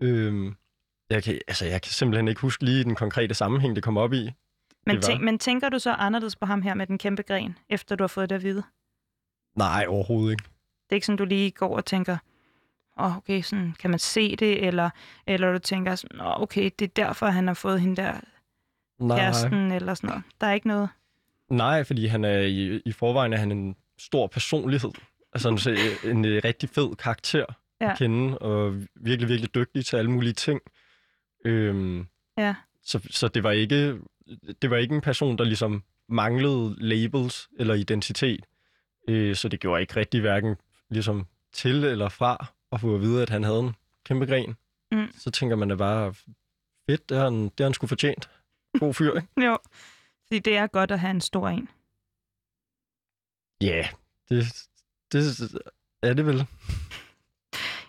[0.00, 0.56] Øhm,
[1.10, 4.12] jeg, kan, altså, jeg kan simpelthen ikke huske lige den konkrete sammenhæng, det kom op
[4.12, 4.30] i.
[4.86, 7.96] Men, tænk, men tænker du så anderledes på ham her med den kæmpe gren, efter
[7.96, 8.62] du har fået det at vide?
[9.56, 10.42] Nej, overhovedet ikke.
[10.42, 12.16] Det er ikke sådan, du lige går og tænker,
[12.98, 14.66] åh, oh, okay, sådan, kan man se det?
[14.66, 14.90] Eller,
[15.26, 18.20] eller du tænker, sådan, oh, okay, det er derfor, han har fået hende der
[18.98, 20.22] Nej, kæresten, eller sådan noget.
[20.40, 20.88] Der er ikke noget.
[21.50, 24.90] Nej fordi han er i, i forvejen er han en stor personlighed.
[25.32, 27.44] Altså en, en, en rigtig fed karakter
[27.80, 27.90] Ja.
[27.92, 30.60] at kende, og virkelig, virkelig dygtig til alle mulige ting.
[31.44, 32.06] Øhm,
[32.38, 32.54] Ja.
[32.82, 33.98] så, så det var ikke
[34.62, 38.44] det var ikke en person, der ligesom manglede labels eller identitet.
[39.08, 40.56] Øh, så det gjorde ikke rigtig hverken
[40.90, 44.56] ligesom til eller fra at få at vide, at han havde en kæmpe gren.
[44.92, 45.06] Mm.
[45.18, 46.14] Så tænker man da bare,
[46.90, 48.30] fedt, det har han, det har han sgu fortjent.
[48.80, 49.28] God fyr, ikke?
[49.46, 49.58] Jo.
[50.30, 51.68] Fordi det er godt at have en stor en.
[53.60, 53.86] Ja, yeah,
[54.28, 54.68] det,
[55.12, 55.62] det
[56.02, 56.36] er det vel.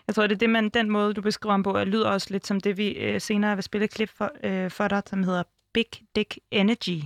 [0.06, 2.28] Jeg tror, det er det, man, den måde, du beskriver ham på, at lyder også
[2.30, 5.22] lidt som det, vi øh, senere vil spille et klip for, øh, for dig, som
[5.22, 7.02] hedder Big Dick Energy.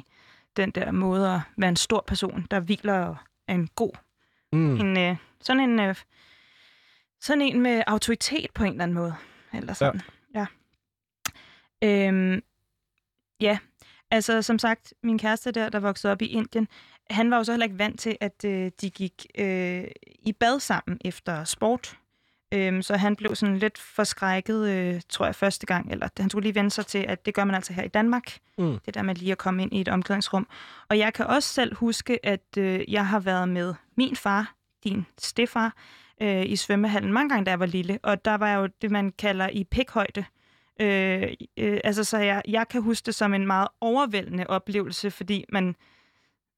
[0.56, 3.16] Den der måde at være en stor person, der hviler og
[3.48, 3.92] er en god.
[4.52, 4.80] Mm.
[4.80, 5.94] En, øh, sådan, en, øh,
[7.20, 9.14] sådan en med autoritet på en eller anden måde.
[9.52, 10.00] Eller sådan.
[10.34, 10.46] Ja.
[11.82, 12.08] ja.
[12.08, 12.42] Øhm,
[13.40, 13.58] ja,
[14.10, 16.68] altså som sagt, min kæreste der, der voksede op i Indien,
[17.10, 19.84] han var jo så heller ikke vant til, at øh, de gik øh,
[20.22, 21.98] i bad sammen efter sport.
[22.54, 25.92] Øhm, så han blev sådan lidt forskrækket, øh, tror jeg, første gang.
[25.92, 28.38] Eller han skulle lige vende sig til, at det gør man altså her i Danmark.
[28.58, 28.78] Mm.
[28.86, 30.46] Det der med lige at komme ind i et omklædningsrum.
[30.88, 35.06] Og jeg kan også selv huske, at øh, jeg har været med min far, din
[35.18, 35.74] stefar,
[36.22, 37.98] øh, i svømmehallen mange gange, da jeg var lille.
[38.02, 40.24] Og der var jo det, man kalder i pikhøjde.
[40.80, 41.22] Øh,
[41.56, 45.76] øh, altså, så jeg, jeg kan huske det som en meget overvældende oplevelse, fordi man,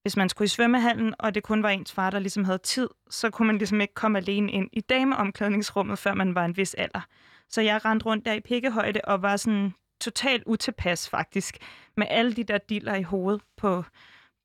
[0.03, 2.89] hvis man skulle i svømmehallen, og det kun var ens far, der ligesom havde tid,
[3.11, 6.75] så kunne man ligesom ikke komme alene ind i dameomklædningsrummet, før man var en vis
[6.75, 7.01] alder.
[7.49, 11.59] Så jeg rendte rundt der i pikkehøjde og var sådan totalt utilpas faktisk,
[11.97, 13.85] med alle de der diller i hovedet på,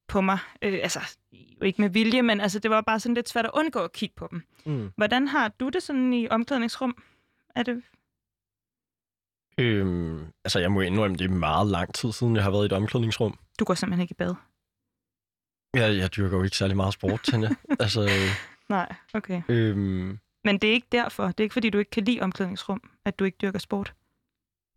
[0.08, 0.38] på mig.
[0.62, 1.18] Øh, altså,
[1.62, 4.16] ikke med vilje, men altså, det var bare sådan lidt svært at undgå at kigge
[4.16, 4.44] på dem.
[4.66, 4.92] Mm.
[4.98, 6.98] Hvordan har du det sådan i omklædningsrum?
[7.56, 7.84] Er det...
[9.58, 12.66] Øhm, altså, jeg må indrømme, det er meget lang tid siden, jeg har været i
[12.66, 13.40] et omklædningsrum.
[13.60, 14.36] Du går simpelthen ikke i bad?
[15.74, 17.50] Jeg, jeg dyrker jo ikke særlig meget sport, Tanja.
[17.80, 18.10] altså,
[18.70, 19.42] Nej, okay.
[19.50, 21.28] øhm, Men det er ikke derfor.
[21.28, 23.94] Det er ikke, fordi du ikke kan lide omklædningsrum, at du ikke dyrker sport.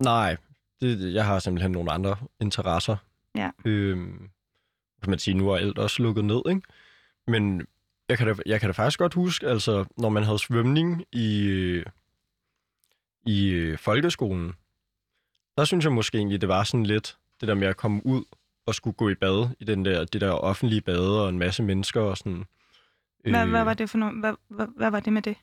[0.01, 0.37] nej,
[0.81, 2.97] det, jeg har simpelthen nogle andre interesser.
[3.35, 3.51] Ja.
[3.65, 4.31] Øhm,
[5.03, 6.61] kan man sige, nu er alt også lukket ned, ikke?
[7.27, 7.67] Men
[8.09, 11.43] jeg kan, da, jeg kan da faktisk godt huske, altså, når man havde svømning i,
[11.47, 11.85] øh,
[13.27, 14.53] i øh, folkeskolen,
[15.57, 18.25] der synes jeg måske egentlig, det var sådan lidt det der med at komme ud
[18.67, 21.63] og skulle gå i bad i den der, det der offentlige bade og en masse
[21.63, 22.45] mennesker og sådan.
[23.25, 24.15] Hvad, Øh, hvad var det for noget?
[24.21, 25.37] Hvad, hvad, hvad var det med det?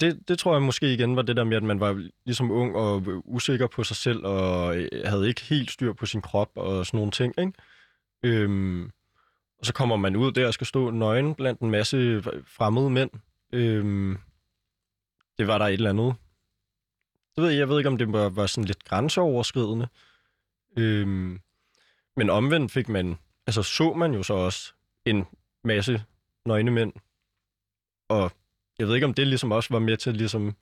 [0.00, 2.76] Det, det tror jeg måske igen var det der med, at man var ligesom ung
[2.76, 6.86] og usikker på sig selv, og øh, havde ikke helt styr på sin krop og
[6.86, 7.52] sådan nogle ting, ikke?
[8.22, 8.84] Øhm,
[9.58, 13.10] og så kommer man ud der og skal stå nøgen blandt en masse fremmede mænd.
[13.52, 14.18] Øhm,
[15.38, 16.14] det var der et eller andet.
[17.40, 19.88] Jeg ved jeg, jeg ved ikke, om det var, var sådan lidt grænseoverskridende.
[20.76, 21.40] Øhm,
[22.16, 24.72] men omvendt fik man, altså så man jo så også
[25.04, 25.26] en
[25.64, 26.02] masse
[26.46, 26.92] nøgne mænd.
[28.08, 28.32] Og
[28.78, 30.56] jeg ved ikke, om det ligesom også var med til ligesom,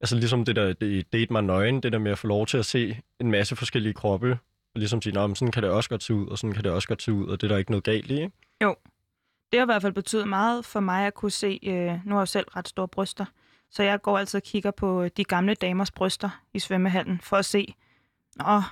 [0.00, 2.58] altså ligesom det der det date mig nøgen, det der med at få lov til
[2.58, 4.30] at se en masse forskellige kroppe,
[4.74, 6.64] og ligesom sige, "Nå, men sådan kan det også godt se ud, og sådan kan
[6.64, 8.32] det også godt se ud, og det er der ikke noget galt i, ikke?
[9.52, 12.16] Det har i hvert fald betydet meget for mig at kunne se, øh, nu har
[12.16, 13.24] jeg jo selv ret store bryster,
[13.74, 17.44] så jeg går altid og kigger på de gamle damers bryster i svømmehallen, for at
[17.44, 17.74] se,
[18.36, 18.62] nå,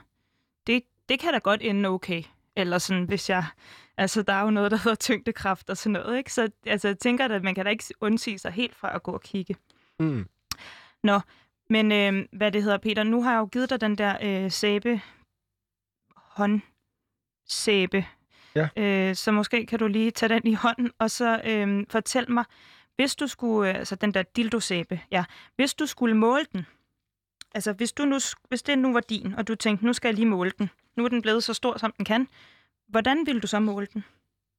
[0.67, 2.23] det, det kan da godt ende okay.
[2.57, 3.45] Eller sådan, hvis jeg,
[3.97, 6.33] altså der er jo noget, der hedder tyngdekraft og sådan noget, ikke?
[6.33, 9.13] Så altså, jeg tænker, at man kan da ikke undsige sig helt fra at gå
[9.13, 9.57] og kigge.
[9.99, 10.29] Mm.
[11.71, 14.51] Men øh, hvad det hedder, Peter, nu har jeg jo givet dig den der øh,
[14.51, 15.01] sæbe,
[16.17, 18.07] håndsæbe.
[18.55, 18.69] Ja.
[18.77, 22.45] Øh, så måske kan du lige tage den i hånden, og så øh, fortæl mig,
[22.97, 25.25] hvis du skulle, øh, altså den der dildosæbe, ja,
[25.57, 26.67] hvis du skulle måle den,
[27.55, 30.15] altså hvis, du nu, hvis det nu var din, og du tænkte, nu skal jeg
[30.15, 32.29] lige måle den, nu er den blevet så stor, som den kan,
[32.87, 34.05] hvordan vil du så måle den?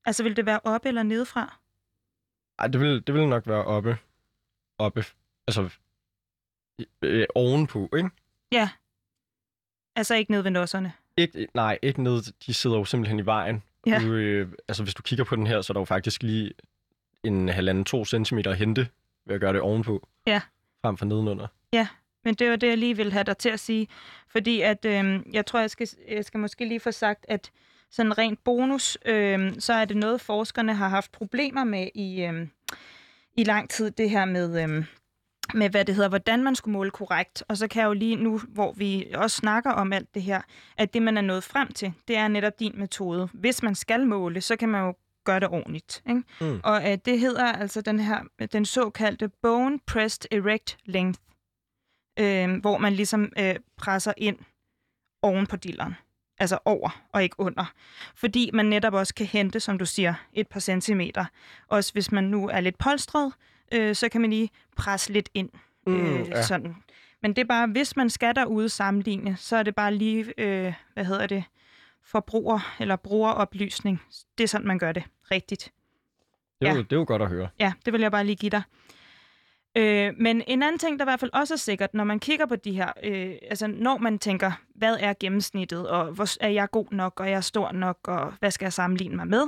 [0.05, 1.59] Altså vil det være oppe eller nedefra?
[2.59, 3.97] Ej, det vil, det vil nok være oppe,
[4.77, 5.05] oppe,
[5.47, 5.69] altså
[7.01, 8.09] øh, ovenpå, ikke?
[8.51, 8.69] Ja.
[9.95, 10.93] Altså ikke nede ved nosserne.
[11.17, 12.33] Ikke, nej, ikke ned.
[12.45, 13.63] De sidder jo simpelthen i vejen.
[13.85, 13.99] Ja.
[13.99, 16.53] Du, øh, altså, hvis du kigger på den her, så er der jo faktisk lige
[17.23, 18.87] en halvanden, to centimeter at hente
[19.25, 20.07] ved at gøre det ovenpå.
[20.27, 20.41] Ja.
[20.81, 21.47] Frem for nedenunder.
[22.23, 23.87] Men det var det, jeg lige ville have dig til at sige.
[24.27, 27.51] Fordi at, øh, jeg tror, jeg skal, jeg skal måske lige få sagt, at
[27.91, 32.47] sådan rent bonus, øh, så er det noget, forskerne har haft problemer med i, øh,
[33.37, 34.85] i lang tid, det her med, øh,
[35.53, 37.43] med, hvad det hedder, hvordan man skulle måle korrekt.
[37.47, 40.41] Og så kan jeg jo lige nu, hvor vi også snakker om alt det her,
[40.77, 43.29] at det, man er nået frem til, det er netop din metode.
[43.33, 46.03] Hvis man skal måle, så kan man jo gøre det ordentligt.
[46.09, 46.23] Ikke?
[46.41, 46.59] Mm.
[46.63, 48.19] Og øh, det hedder altså den her,
[48.51, 51.19] den såkaldte Bone Pressed Erect Length,
[52.19, 54.37] øh, hvor man ligesom øh, presser ind
[55.21, 55.95] oven på dilleren.
[56.39, 57.73] Altså over og ikke under.
[58.15, 61.25] Fordi man netop også kan hente, som du siger, et par centimeter.
[61.67, 63.33] Også hvis man nu er lidt polstret,
[63.71, 65.49] øh, så kan man lige presse lidt ind.
[65.87, 66.41] Mm, øh, ja.
[66.41, 66.75] sådan.
[67.21, 70.73] Men det er bare, hvis man skal derude sammenligne, så er det bare lige, øh,
[70.93, 71.43] hvad hedder det,
[72.05, 74.01] forbruger- eller brugeroplysning.
[74.37, 75.71] Det er sådan, man gør det rigtigt.
[76.59, 76.77] Det, er Ja.
[76.77, 77.49] jo, det er jo godt at høre.
[77.59, 78.61] Ja, det vil jeg bare lige give dig.
[79.77, 82.45] Øh, men en anden ting, der i hvert fald også er sikkert, når man kigger
[82.45, 86.71] på de her, øh, altså når man tænker, hvad er gennemsnittet, og hvor er jeg
[86.71, 89.43] god nok, og jeg er stor nok, og hvad skal jeg sammenligne mig med?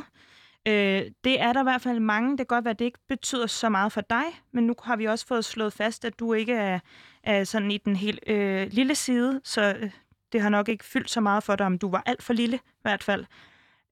[0.67, 2.29] Øh, det er der i hvert fald mange.
[2.31, 4.95] Det kan godt være, at det ikke betyder så meget for dig, men nu har
[4.95, 6.79] vi også fået slået fast, at du ikke er,
[7.23, 9.89] er sådan i den helt øh, lille side, så øh,
[10.35, 12.57] det har nok ikke fyldt så meget for dig, om du var alt for lille
[12.57, 13.25] i hvert fald.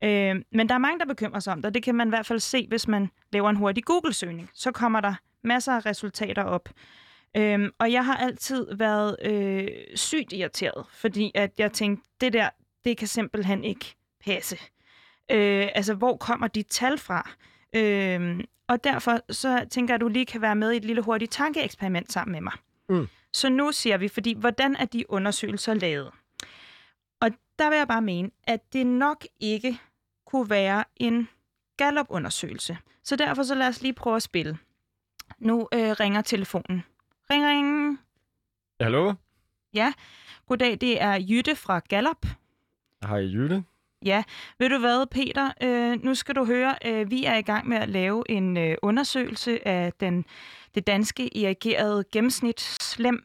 [0.03, 2.25] Øh, men der er mange, der bekymrer sig om det, det kan man i hvert
[2.25, 4.49] fald se, hvis man laver en hurtig Google-søgning.
[4.53, 6.69] Så kommer der masser af resultater op.
[7.37, 12.49] Øhm, og jeg har altid været øh, sygt irriteret, fordi at jeg tænkte, det der,
[12.85, 14.57] det kan simpelthen ikke passe.
[15.31, 17.29] Øh, altså, hvor kommer de tal fra?
[17.75, 21.01] Øh, og derfor så tænker jeg, at du lige kan være med i et lille
[21.01, 22.53] hurtigt tankeeksperiment sammen med mig.
[22.89, 23.07] Mm.
[23.33, 26.11] Så nu siger vi, fordi hvordan er de undersøgelser lavet?
[27.59, 29.79] Der vil jeg bare mene, at det nok ikke
[30.25, 31.29] kunne være en
[31.77, 32.77] Gallup-undersøgelse.
[33.03, 34.57] Så derfor så lad os lige prøve at spille.
[35.39, 36.83] Nu øh, ringer telefonen.
[37.31, 37.99] Ring, ring.
[38.79, 39.13] Ja, hallo?
[40.47, 42.27] Goddag, det er Jytte fra Gallup.
[43.03, 43.63] Hej, Jytte.
[44.59, 45.51] Ved du hvad, Peter?
[45.63, 48.75] Øh, nu skal du høre, øh, vi er i gang med at lave en øh,
[48.81, 50.25] undersøgelse af den,
[50.75, 53.23] det danske irrigerede gennemsnitslem.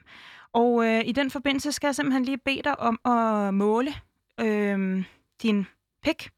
[0.52, 3.94] Og øh, i den forbindelse skal jeg simpelthen lige bede dig om at måle
[4.40, 5.04] øh,
[5.42, 5.66] din
[6.02, 6.30] pik.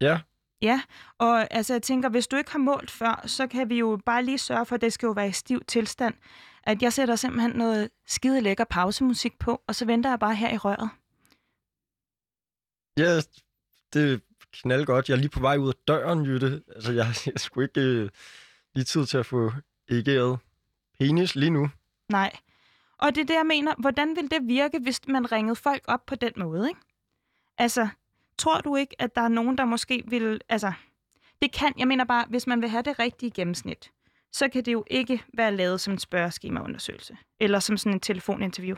[0.00, 0.20] Ja,
[0.62, 0.82] Ja,
[1.18, 4.24] og altså jeg tænker, hvis du ikke har målt før, så kan vi jo bare
[4.24, 6.14] lige sørge for, at det skal jo være i stiv tilstand.
[6.62, 10.54] At jeg sætter simpelthen noget skide lækker pausemusik på, og så venter jeg bare her
[10.54, 10.90] i røret.
[12.98, 13.20] ja
[13.92, 14.18] det er
[14.52, 15.08] knaldgodt.
[15.08, 16.62] Jeg er lige på vej ud af døren, Jytte.
[16.74, 18.10] Altså, jeg, jeg skulle ikke øh,
[18.74, 19.52] lige tid til at få
[19.90, 20.38] egeret
[20.98, 21.70] penis lige nu.
[22.08, 22.36] Nej.
[22.98, 23.74] Og det er det, jeg mener.
[23.78, 26.80] Hvordan ville det virke, hvis man ringede folk op på den måde, ikke?
[27.58, 27.88] Altså,
[28.38, 30.40] tror du ikke, at der er nogen, der måske vil...
[30.48, 30.72] Altså,
[31.42, 31.72] det kan...
[31.78, 33.92] Jeg mener bare, hvis man vil have det rigtige gennemsnit,
[34.32, 38.76] så kan det jo ikke være lavet som en spørgeskemaundersøgelse, eller som sådan en telefoninterview.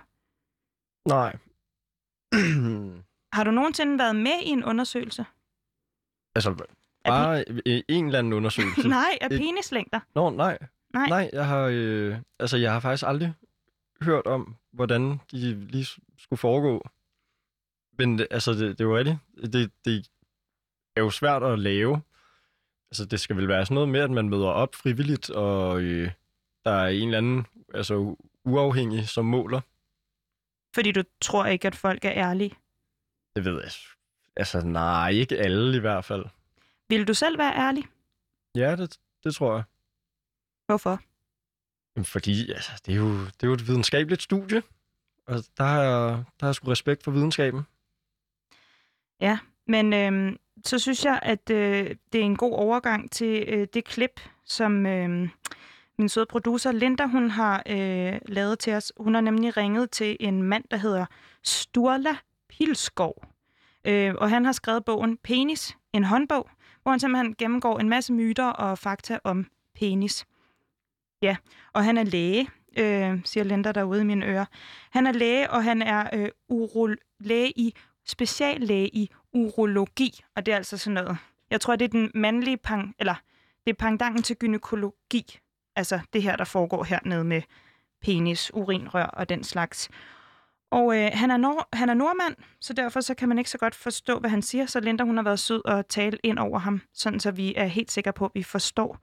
[1.08, 1.36] Nej.
[3.36, 5.24] Har du nogensinde været med i en undersøgelse?
[6.34, 6.64] altså,
[7.04, 8.88] bare øh, en eller anden undersøgelse.
[8.98, 10.00] Nej, af penislængder.
[10.14, 10.58] Nå, nej.
[10.94, 11.08] Nej.
[11.08, 13.34] Nej, jeg har, øh, altså, jeg har faktisk aldrig
[14.02, 15.86] hørt om, hvordan de lige
[16.18, 16.88] skulle foregå.
[17.92, 19.18] Men det- altså, det, det er jo rigtigt.
[19.52, 20.08] Det, det
[20.96, 22.02] er jo svært at lave.
[22.90, 26.10] Altså, det skal vel være sådan noget med, at man møder op frivilligt, og øh,
[26.64, 29.60] der er en eller anden altså, uafhængig, som måler.
[30.74, 32.54] Fordi du tror ikke, at folk er ærlige.
[33.36, 33.70] Det ved jeg.
[34.36, 36.24] Altså, nej, ikke alle i hvert fald.
[36.88, 37.84] Vil du selv være ærlig?
[38.54, 39.62] Ja, det, det tror jeg.
[40.66, 41.00] Hvorfor?
[42.04, 44.62] Fordi altså, det, er jo, det er jo et videnskabeligt studie,
[45.26, 47.62] og der har der har jeg sgu respekt for videnskaben.
[49.20, 53.66] Ja, Men øh, så synes jeg, at øh, det er en god overgang til øh,
[53.74, 55.28] det klip, som øh,
[55.98, 58.92] min søde producer Linda hun har øh, lavet til os.
[58.96, 61.06] Hun har nemlig ringet til en mand, der hedder
[61.42, 62.16] Sturla
[62.48, 63.24] Pilskov.
[63.84, 66.50] Øh, og han har skrevet bogen Penis, en håndbog,
[66.82, 70.26] hvor han simpelthen gennemgår en masse myter og fakta om penis.
[71.22, 71.36] Ja,
[71.72, 74.44] og han er læge, øh, siger Linda derude i mine ører.
[74.90, 77.74] Han er læge, og han er øh, uro- læge i
[78.06, 81.18] speciallæge i urologi, og det er altså sådan noget.
[81.50, 83.14] Jeg tror, det er den mandlige pang, eller
[83.66, 85.38] det er pangdangen til gynækologi.
[85.76, 87.42] Altså det her, der foregår hernede med
[88.02, 89.88] penis, urinrør og den slags.
[90.70, 93.58] Og øh, han, er nor- han er nordmand, så derfor så kan man ikke så
[93.58, 94.66] godt forstå, hvad han siger.
[94.66, 97.64] Så Linda hun har været sød og tale ind over ham, sådan så vi er
[97.66, 98.98] helt sikre på, at vi forstår,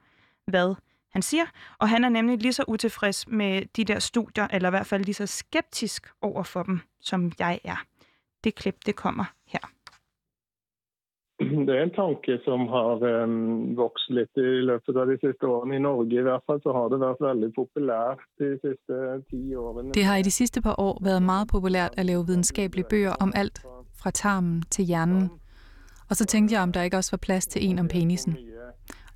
[0.48, 0.76] hvad
[1.16, 1.46] han siger.
[1.80, 5.04] Og han er nemlig lige så utilfreds med de der studier, eller i hvert fald
[5.04, 7.80] lige så skeptisk over for dem, som jeg er.
[8.44, 9.64] Det klip, det kommer her.
[11.40, 15.76] Det er en tanke som har um, vokst litt i løpet av de siste årene.
[15.76, 18.94] I Norge i hvert fall så har det vært veldig populært de siste
[19.30, 19.92] ti årene.
[19.92, 23.32] Det har i de sidste par år været meget populært at lave videnskabelige bøger om
[23.36, 23.62] alt,
[24.02, 25.30] fra tarmen til hjernen.
[26.10, 28.38] Og så tænkte jeg, om der ikke også var plads til en om penisen.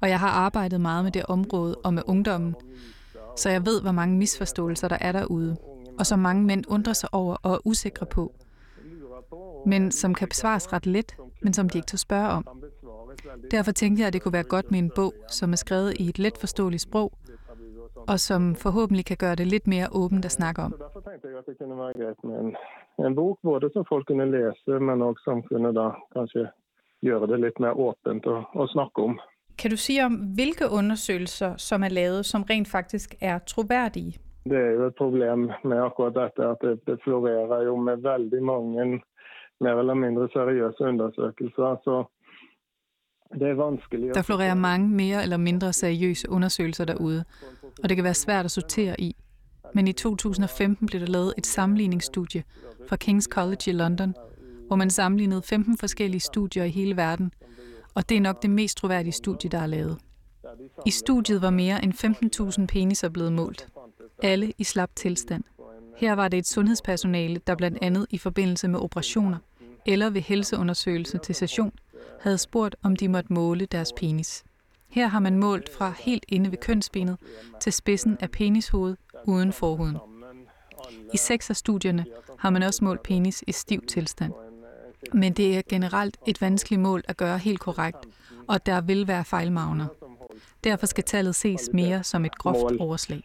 [0.01, 2.55] Og jeg har arbejdet meget med det område og med ungdommen,
[3.35, 5.57] så jeg ved, hvor mange misforståelser der er derude,
[5.99, 8.33] og som mange mænd undrer sig over og er usikre på,
[9.65, 12.47] men som kan besvares ret let, men som de ikke tør spørge om.
[13.51, 16.09] Derfor tænkte jeg, at det kunne være godt med en bog, som er skrevet i
[16.09, 17.11] et let forståeligt sprog,
[18.07, 20.73] og som forhåbentlig kan gøre det lidt mere åbent at snakke om.
[20.79, 24.79] Derfor tænkte jeg at det kunne være med en, en både som folk kunne læse,
[24.79, 26.47] men også som kunne da kanskje
[27.01, 29.19] gøre det lidt mere åbent at å snakke om.
[29.59, 34.17] Kan du sige om, hvilke undersøgelser, som er lavet, som rent faktisk er troværdige?
[34.43, 38.43] Det er jo et problem med akkurat dette at det, det florerer jo med veldig
[38.43, 39.01] mange
[39.61, 41.75] mer eller mindre seriøse undersøkelser.
[41.83, 42.03] Så
[43.39, 47.23] det er vanskelig å Der florerer mange mere eller mindre seriøse undersøgelser derude,
[47.83, 49.15] og det kan være svært at sortere i.
[49.73, 52.43] Men i 2015 blev der lavet et sammenligningsstudie
[52.89, 54.15] fra King's College i London,
[54.67, 57.31] hvor man sammenlignede 15 forskellige studier i hele verden,
[57.95, 59.97] og det er nok det mest troværdige studie, der er lavet.
[60.85, 61.93] I studiet var mere end
[62.59, 63.67] 15.000 peniser blevet målt.
[64.23, 65.43] Alle i slap tilstand.
[65.97, 69.37] Her var det et sundhedspersonale, der blandt andet i forbindelse med operationer
[69.85, 71.71] eller ved helseundersøgelse til session,
[72.21, 74.43] havde spurgt, om de måtte måle deres penis.
[74.89, 77.17] Her har man målt fra helt inde ved kønsbenet
[77.61, 78.97] til spidsen af penishovedet
[79.27, 79.97] uden forhuden.
[81.13, 82.05] I seks af studierne
[82.39, 84.33] har man også målt penis i stiv tilstand.
[85.13, 88.05] Men det er generelt et vanskeligt mål at gøre helt korrekt,
[88.47, 89.87] og der vil være fejlmagner.
[90.63, 93.23] Derfor skal tallet ses mere som et groft overslag.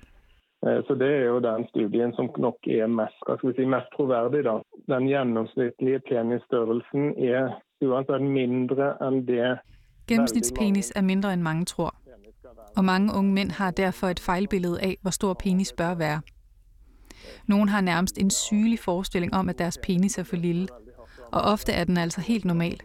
[0.67, 3.65] Eh, Så det er jo den studien som nok er mest, hva skal vi si,
[3.65, 4.45] mest troverdig.
[4.45, 4.55] Da.
[4.95, 7.43] Den gjennomsnittlige penisstørrelsen er
[7.85, 9.59] uansett mindre enn det
[10.09, 11.95] Gennemsnitspenis er mindre end mange tror,
[12.77, 16.21] og mange unge mænd har derfor et fejlbillede af, hvor stor penis bør være.
[17.47, 20.69] Nogle har nærmest en sygelig forestilling om, at deres penis er for lille,
[21.33, 22.81] og ofte er den altså helt normal.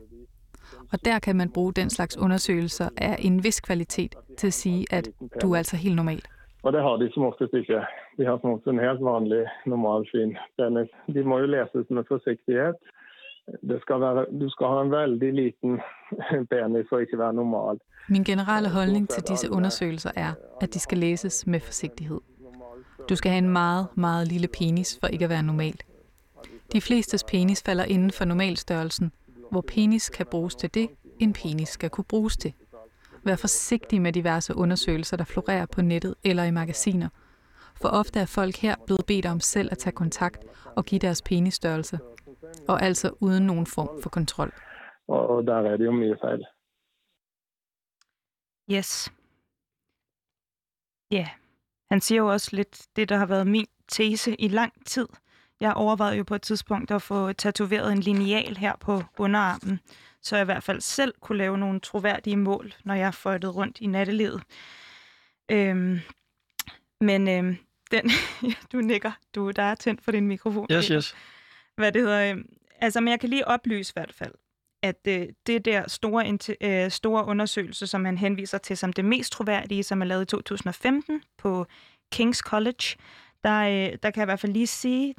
[0.91, 4.85] Og der kan man bruge den slags undersøgelser af en vis kvalitet til at sige,
[4.91, 5.09] at
[5.41, 6.21] du er altså helt normal.
[6.63, 7.73] Og det har de som oftest ikke.
[8.17, 10.89] De har som oftest en helt vanlig, normal, penis.
[11.15, 12.75] De må jo leses med forsiktighet.
[13.69, 15.81] Det skal være, du skal ha en veldig liten
[16.51, 17.79] penis for ikke være normal.
[18.09, 20.31] Min generelle holdning til disse undersøgelser er,
[20.61, 22.19] at de skal læses med forsigtighed.
[23.09, 25.73] Du skal have en meget, meget lille penis for ikke at være normal.
[26.71, 29.11] De flestes penis falder inden for normalstørrelsen,
[29.51, 30.89] hvor penis kan bruges til det,
[31.19, 32.53] en penis skal kunne bruges til.
[33.23, 37.09] Vær forsigtig med diverse undersøgelser, der florerer på nettet eller i magasiner.
[37.81, 40.45] For ofte er folk her blevet bedt om selv at tage kontakt
[40.75, 41.99] og give deres penisstørrelse.
[42.67, 44.53] Og altså uden nogen form for kontrol.
[45.07, 46.45] Og, der er det jo mye feil.
[48.71, 49.13] Yes.
[51.11, 51.29] Ja,
[51.91, 55.07] han siger jo også lidt det, der har været min tese i lang tid.
[55.59, 59.79] Jeg overvejede jo på et tidspunkt at få tatoveret en lineal her på underarmen,
[60.21, 63.77] så jeg i hvert fald selv kunne lave nogle troværdige mål, når jeg fløjtede rundt
[63.81, 64.43] i nattelivet.
[65.51, 65.99] Øhm,
[67.01, 67.57] men øhm,
[67.91, 68.11] den,
[68.71, 70.67] du nikker, du, der er tændt for din mikrofon.
[70.71, 71.15] Yes, yes.
[71.75, 72.31] Hvad det hedder.
[72.31, 72.49] Øhm,
[72.79, 74.33] altså, men jeg kan lige oplyse i hvert fald,
[74.83, 79.31] at øh, det der store, øh, store undersøgelse, som han henviser til som det mest
[79.31, 81.65] troværdige, som er lavet i 2015 på
[82.15, 82.95] King's College,
[83.43, 85.15] der, øh, der kan jeg i hvert fald lige sige,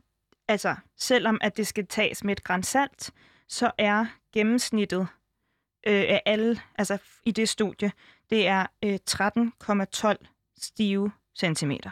[0.51, 3.11] altså selvom at det skal tages med et grænsalt,
[3.49, 5.01] så er gennemsnittet
[5.87, 7.93] øh, af alle, altså i det studie,
[8.31, 10.27] det er øh, 13,12
[10.59, 11.91] stive centimeter.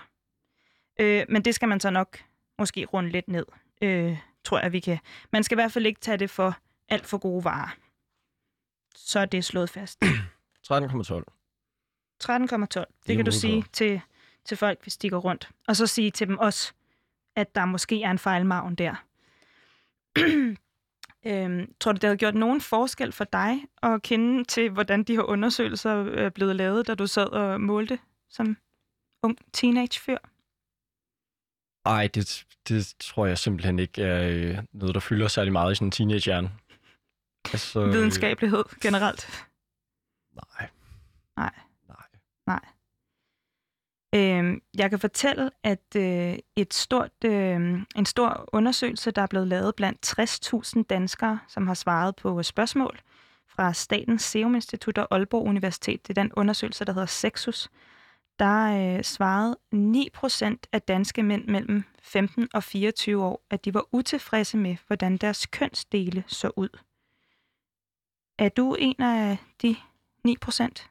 [1.00, 2.18] Øh, men det skal man så nok
[2.58, 3.46] måske runde lidt ned,
[3.82, 4.98] øh, tror jeg, vi kan.
[5.32, 6.56] Man skal i hvert fald ikke tage det for
[6.88, 7.76] alt for gode varer.
[8.94, 10.02] Så er det slået fast.
[10.04, 10.10] 13,12.
[12.24, 12.84] 13,12.
[13.06, 14.00] Det kan du sige til,
[14.44, 15.50] til folk, hvis de går rundt.
[15.68, 16.72] Og så sige til dem også,
[17.38, 18.94] at der måske er en fejlmagen der.
[21.26, 25.16] øhm, tror du, det havde gjort nogen forskel for dig at kende til, hvordan de
[25.16, 27.98] her undersøgelser er blevet lavet, da du sad og målte
[28.30, 28.56] som
[29.22, 30.18] ung teenage-fyr?
[31.86, 35.74] Ej, det, det tror jeg simpelthen ikke er øh, noget, der fylder særlig meget i
[35.74, 36.50] sådan en teenagehjerne.
[37.52, 39.46] Altså, Videnskabelighed generelt?
[40.34, 40.68] Nej.
[41.36, 41.67] Nej.
[44.14, 49.48] Øhm, jeg kan fortælle, at øh, et stort, øh, en stor undersøgelse, der er blevet
[49.48, 50.18] lavet blandt
[50.76, 53.00] 60.000 danskere, som har svaret på spørgsmål
[53.48, 57.68] fra Statens Serum Institut og Aalborg Universitet, det er den undersøgelse, der hedder Sexus,
[58.38, 63.84] der øh, svarede 9% af danske mænd mellem 15 og 24 år, at de var
[63.92, 66.68] utilfredse med, hvordan deres kønsdele så ud.
[68.38, 69.76] Er du en af de
[70.28, 70.88] 9%?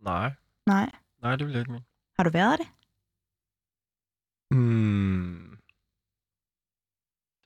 [0.00, 0.30] Nej.
[0.66, 0.90] Nej.
[1.22, 1.84] Nej, det vil jeg ikke mene.
[2.16, 2.66] Har du været det?
[4.50, 5.58] Hmm.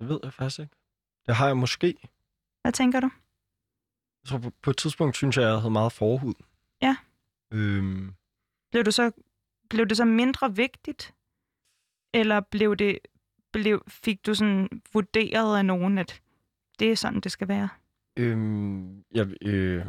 [0.00, 0.76] Det ved jeg faktisk ikke.
[1.26, 1.94] Det har jeg måske.
[2.62, 3.10] Hvad tænker du?
[4.22, 6.34] Jeg tror, på, på et tidspunkt synes jeg, jeg havde meget forhud.
[6.82, 6.96] Ja.
[7.50, 8.14] Øhm.
[8.70, 9.12] Blev, du så,
[9.70, 11.14] blev det så mindre vigtigt?
[12.14, 12.98] Eller blev det,
[13.52, 16.22] blev, fik du sådan vurderet af nogen, at
[16.78, 17.68] det er sådan, det skal være?
[18.16, 19.84] Øhm, jeg, øh,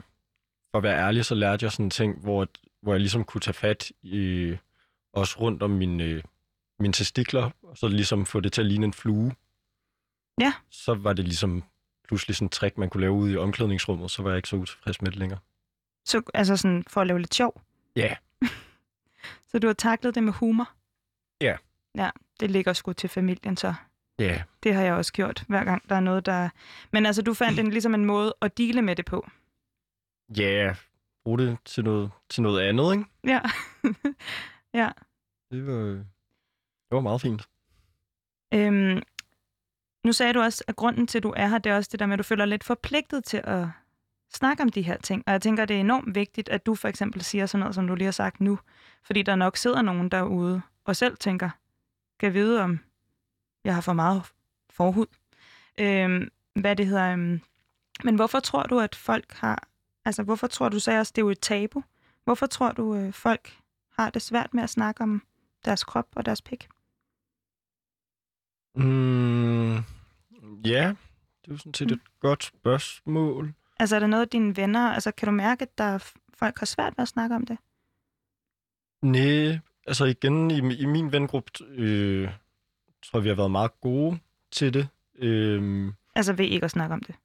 [0.72, 2.48] for at være ærlig, så lærte jeg sådan en ting, hvor,
[2.82, 4.58] hvor jeg ligesom kunne tage fat i,
[5.14, 6.24] også rundt om mine, øh,
[6.80, 9.36] mine testikler, og så ligesom få det til at ligne en flue.
[10.40, 10.54] Ja.
[10.70, 11.64] Så var det ligesom
[12.08, 14.56] pludselig sådan en trick, man kunne lave ude i omklædningsrummet, så var jeg ikke så
[14.56, 15.40] utilfreds med det længere.
[16.06, 17.62] Så altså sådan for at lave lidt sjov?
[17.96, 18.16] Ja.
[19.52, 20.70] Så du har taklet det med humor?
[21.42, 21.56] Ja.
[21.96, 23.74] Ja, det ligger sgu til familien så.
[24.20, 24.44] Ja.
[24.64, 26.50] Det har jeg også gjort, hver gang der er noget, der...
[26.92, 29.30] Men altså, du fandt en, ligesom en måde at dele med det på.
[30.38, 30.76] Ja,
[31.24, 33.06] brug det til noget, til noget andet, ikke?
[33.24, 33.40] Ja.
[34.74, 34.92] ja.
[35.52, 37.50] Det var, det var meget fint.
[38.54, 39.02] Øhm,
[40.04, 42.00] nu sagde du også, at grunden til, at du er her, det er også det
[42.00, 43.68] der med, at du føler lidt forpligtet til at
[44.34, 45.24] snakke om de her ting.
[45.28, 47.88] Og jeg tænker, det er enormt vigtigt, at du for eksempel siger sådan noget, som
[47.88, 48.60] du lige har sagt nu.
[49.04, 51.50] Fordi der nok sidder nogen derude og selv tænker,
[52.20, 52.80] kan vide, om
[53.64, 54.24] jeg har for meget
[54.70, 55.06] forhud.
[55.80, 57.14] Øhm, hvad det hedder.
[57.14, 57.42] Øhm,
[58.04, 59.68] men hvorfor tror du, at folk har...
[60.06, 61.84] Altså, hvorfor tror du, sagde også, det er jo et tabu?
[62.24, 63.59] Hvorfor tror du, øh, folk
[64.04, 65.24] har det svært med at snakke om
[65.66, 66.68] deres krop og deres pik?
[68.76, 69.76] Mm,
[70.66, 70.96] ja,
[71.42, 71.94] det er jo sådan set mm.
[71.94, 73.54] et godt spørgsmål.
[73.80, 76.66] Altså er der noget af dine venner, altså kan du mærke, at der folk har
[76.66, 77.58] svært ved at snakke om det?
[79.02, 82.30] Nej, altså igen, i, i min vengruppe øh,
[83.04, 84.20] tror vi har været meget gode
[84.52, 84.88] til det.
[85.16, 87.16] Øh, altså ved ikke at snakke om det?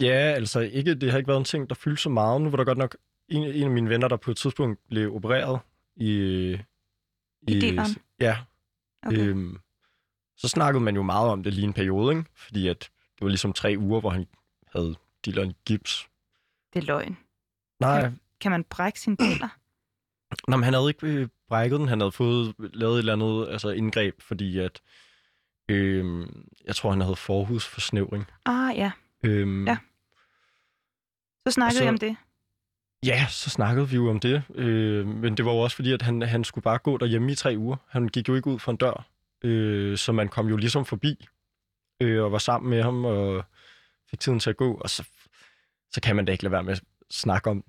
[0.00, 2.40] Ja, altså ikke, det har ikke været en ting, der fyldte så meget.
[2.42, 2.96] Nu var der godt nok
[3.28, 5.60] en, en af mine venner, der på et tidspunkt blev opereret
[5.96, 6.10] i...
[7.48, 7.78] I, i
[8.20, 8.38] Ja.
[9.06, 9.18] Okay.
[9.18, 9.58] Øhm,
[10.36, 12.30] så snakkede man jo meget om det lige en periode, ikke?
[12.34, 14.26] Fordi at det var ligesom tre uger, hvor han
[14.72, 14.94] havde
[15.24, 16.08] dilleren i gips.
[16.72, 17.18] Det er løgn.
[17.80, 18.00] Nej.
[18.00, 19.48] Kan, kan man brække sine diller?
[20.48, 21.88] Nå, men han havde ikke øh, brækket den.
[21.88, 24.80] Han havde fået lavet et eller andet altså indgreb, fordi at...
[25.68, 26.26] Øh,
[26.64, 28.26] jeg tror, han havde forhudsforsnævring.
[28.44, 28.92] Ah, ja.
[29.22, 29.76] Øhm, ja.
[31.46, 32.16] Så snakkede så, vi om det?
[33.06, 34.42] Ja, så snakkede vi jo om det.
[34.54, 37.34] Øh, men det var jo også fordi, at han, han skulle bare gå derhjemme i
[37.34, 37.76] tre uger.
[37.88, 39.06] Han gik jo ikke ud for en dør.
[39.44, 41.26] Øh, så man kom jo ligesom forbi
[42.00, 43.44] øh, og var sammen med ham og
[44.10, 44.74] fik tiden til at gå.
[44.74, 45.04] Og så,
[45.90, 47.64] så kan man da ikke lade være med at snakke om,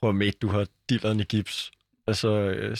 [0.00, 1.70] prøv at mate, du har dilleren i gips.
[2.06, 2.76] Altså, øh,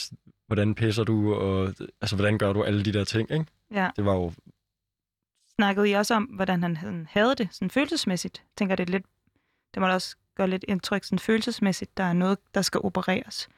[0.47, 3.45] hvordan pisser du, og altså, hvordan gør du alle de der ting, ikke?
[3.71, 3.89] Ja.
[3.95, 4.33] Det var jo
[5.55, 8.43] snakkede I også om, hvordan han havde det sådan følelsesmæssigt?
[8.57, 9.05] Tænker, det lidt,
[9.73, 11.97] det må da også gøre lidt indtryk sådan følelsesmæssigt.
[11.97, 13.49] Der er noget, der skal opereres.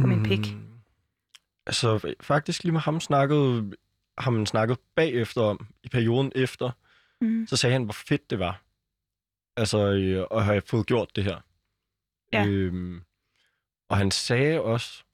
[0.00, 0.54] på min pik?
[0.54, 0.70] Mm,
[1.66, 3.72] Altså, faktisk lige med ham snakkede,
[4.18, 6.70] har man snakket bagefter om, i perioden efter,
[7.20, 7.46] Mm.
[7.46, 8.62] så sagde han, hvor fedt det var.
[9.56, 11.40] Altså, øh, at have fået gjort det her.
[12.32, 12.46] Ja.
[12.46, 13.02] Øhm,
[13.88, 15.04] og han sagde også,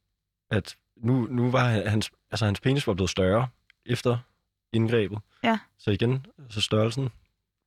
[0.51, 3.49] at nu, nu var han- hans, altså, hans penis var blevet større
[3.87, 4.19] efter
[4.73, 5.19] indgrebet.
[5.45, 5.59] Ja.
[5.79, 7.09] Så igen, så størrelsen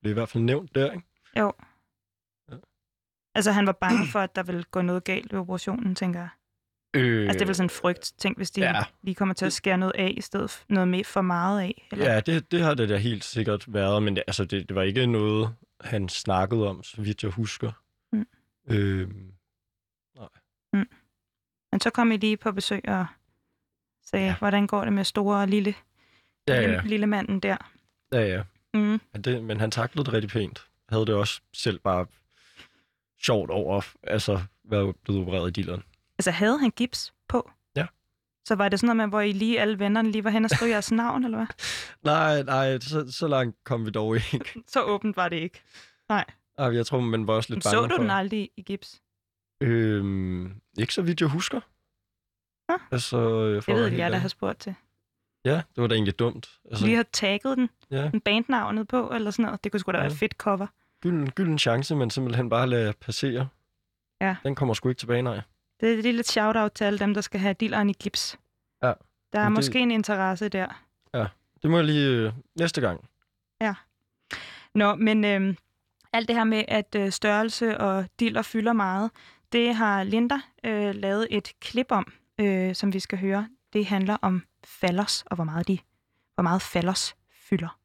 [0.00, 1.06] blev i hvert fald nævnt der, ikke?
[1.38, 1.52] Jo.
[3.34, 6.28] Altså, han var bange for, at der ville gå noget galt ved operationen, tænker jeg.
[6.96, 8.82] Øh, Altså, det er vel sådan en frygt, tænk, hvis de Ja.
[9.02, 11.88] lige kommer til at skære noget af, i stedet for noget mere for meget af.
[11.92, 12.12] Eller?
[12.12, 14.82] Ja, det, det har det da helt sikkert været, men det, altså, det, det var
[14.82, 17.72] ikke noget, han snakkede om, så vidt jeg husker.
[18.12, 18.26] Mm.
[18.70, 19.30] Øhm,
[21.72, 23.06] Men så kom I lige på besøg og
[24.04, 24.36] sagde, Ja.
[24.38, 25.74] hvordan går det med store og lille,
[26.48, 27.56] ja, lille, ja, lille manden der?
[28.12, 28.42] ja, ja.
[28.74, 29.00] Mm.
[29.12, 30.66] Men, det, men han taklede det rigtig pænt.
[30.88, 32.06] Havde det også selv bare
[33.24, 35.82] sjovt over, altså, være blevet opereret i dilleren.
[36.18, 37.50] Altså, havde han gips på?
[37.76, 37.86] Ja.
[38.44, 40.50] Så var det sådan noget med, hvor I lige alle vennerne lige var hen og
[40.50, 41.46] skrev jeres navn, eller hvad?
[42.12, 44.44] Nej, nej, så, så langt kom vi dog ikke.
[44.72, 45.62] Så åbent var det ikke.
[46.08, 46.24] Nej.
[46.58, 48.02] Ej, jeg tror, man var også Men lidt bange så du for...
[48.02, 49.02] den aldrig i gips?
[49.60, 51.60] Øhm, ikke så vidt jeg husker.
[52.68, 52.78] Nå.
[52.92, 53.16] Altså,
[53.64, 54.74] for Det ved være jeg, der har spurgt til.
[55.44, 56.48] Ja, det var da egentlig dumt.
[56.70, 59.64] Altså, Lige har tagget den, ja, en bandnavnet på, eller sådan noget.
[59.64, 60.12] Det kunne sgu da være Ja.
[60.12, 60.66] et fedt cover.
[61.04, 63.48] Gylden, gylden chance, men simpelthen bare lade passere.
[64.20, 64.36] Ja.
[64.42, 65.40] Den kommer sgu ikke tilbage, nej.
[65.80, 68.38] Det er et lille shout-out til alle dem, der skal have dilleren i gips.
[68.82, 68.86] Ja.
[69.32, 70.80] Der er Men det- måske en interesse der.
[71.62, 73.08] Det må jeg lige øh, næste gang.
[74.74, 75.56] Nå, men øhm,
[76.12, 79.10] alt det her med, at øh, størrelse og diller fylder meget,
[79.52, 80.34] det har Linda
[80.64, 83.48] øh, lavet et klip om, øh, som vi skal høre.
[83.72, 85.78] Det handler om fallers, og hvor meget, de,
[86.34, 87.78] hvor meget fallers fylder.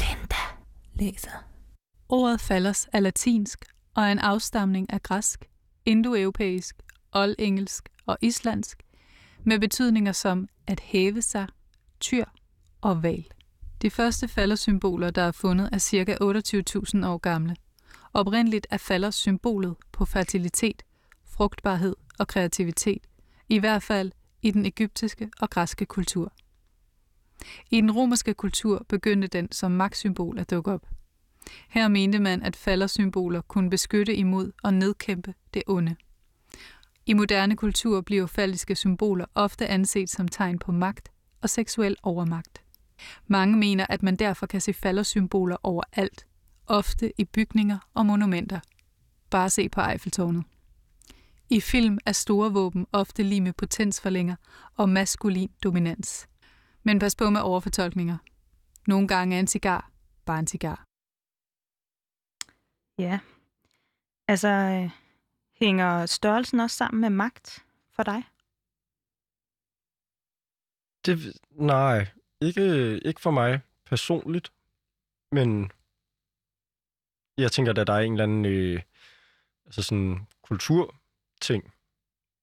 [0.00, 0.36] Linda
[0.94, 1.44] læser.
[2.08, 3.64] Ordet fallers er latinsk
[3.94, 5.44] og er en afstamning af græsk,
[5.86, 6.76] indoeuropæisk,
[7.12, 8.82] oldengelsk og islandsk,
[9.44, 11.46] med betydninger som at hæve sig,
[12.00, 12.24] tyr
[12.80, 13.26] og val.
[13.82, 16.16] De første faldersymboler, der er fundet, er ca.
[17.00, 17.56] 28.000 år gamle.
[18.12, 20.82] Oprindeligt er fallers symbolet på fertilitet,
[21.24, 23.06] frugtbarhed og kreativitet,
[23.48, 26.32] i hvert fald i den egyptiske og græske kultur.
[27.70, 30.86] I den romerske kultur begyndte den som magtsymbol at dukke op.
[31.68, 35.96] Her mente man, at faldersymboler kunne beskytte imod og nedkæmpe det onde.
[37.06, 41.08] I moderne kultur bliver faldiske symboler ofte anset som tegn på magt
[41.42, 42.62] og seksuel overmagt.
[43.26, 46.26] Mange mener, at man derfor kan se faldersymboler overalt,
[46.66, 48.60] ofte i bygninger og monumenter.
[49.30, 50.44] Bare se på Eiffeltårnet.
[51.50, 54.36] I film er store våben ofte lige med potensforlænger
[54.76, 56.28] og maskulin dominans.
[56.84, 58.18] Men pas på med overfortolkninger.
[58.86, 59.90] Nogle gange er en cigar
[60.24, 60.84] bare en cigar.
[62.98, 63.20] Ja.
[64.28, 64.90] Altså, øh,
[65.60, 68.22] hænger størrelsen også sammen med magt for dig?
[71.06, 72.06] Det, nej,
[72.40, 74.52] ikke, ikke for mig personligt,
[75.32, 75.70] men
[77.38, 78.82] jeg tænker, at der er en eller anden øh,
[79.64, 81.72] altså sådan kulturting,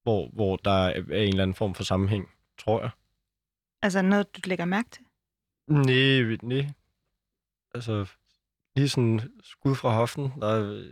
[0.04, 2.92] hvor, hvor der er en eller anden form for sammenhæng, tror jeg.
[3.82, 5.04] Altså noget, du lægger mærke til?
[5.68, 6.70] Nej, nej.
[7.76, 8.06] Altså,
[8.76, 10.84] lige sådan skud fra hoften, der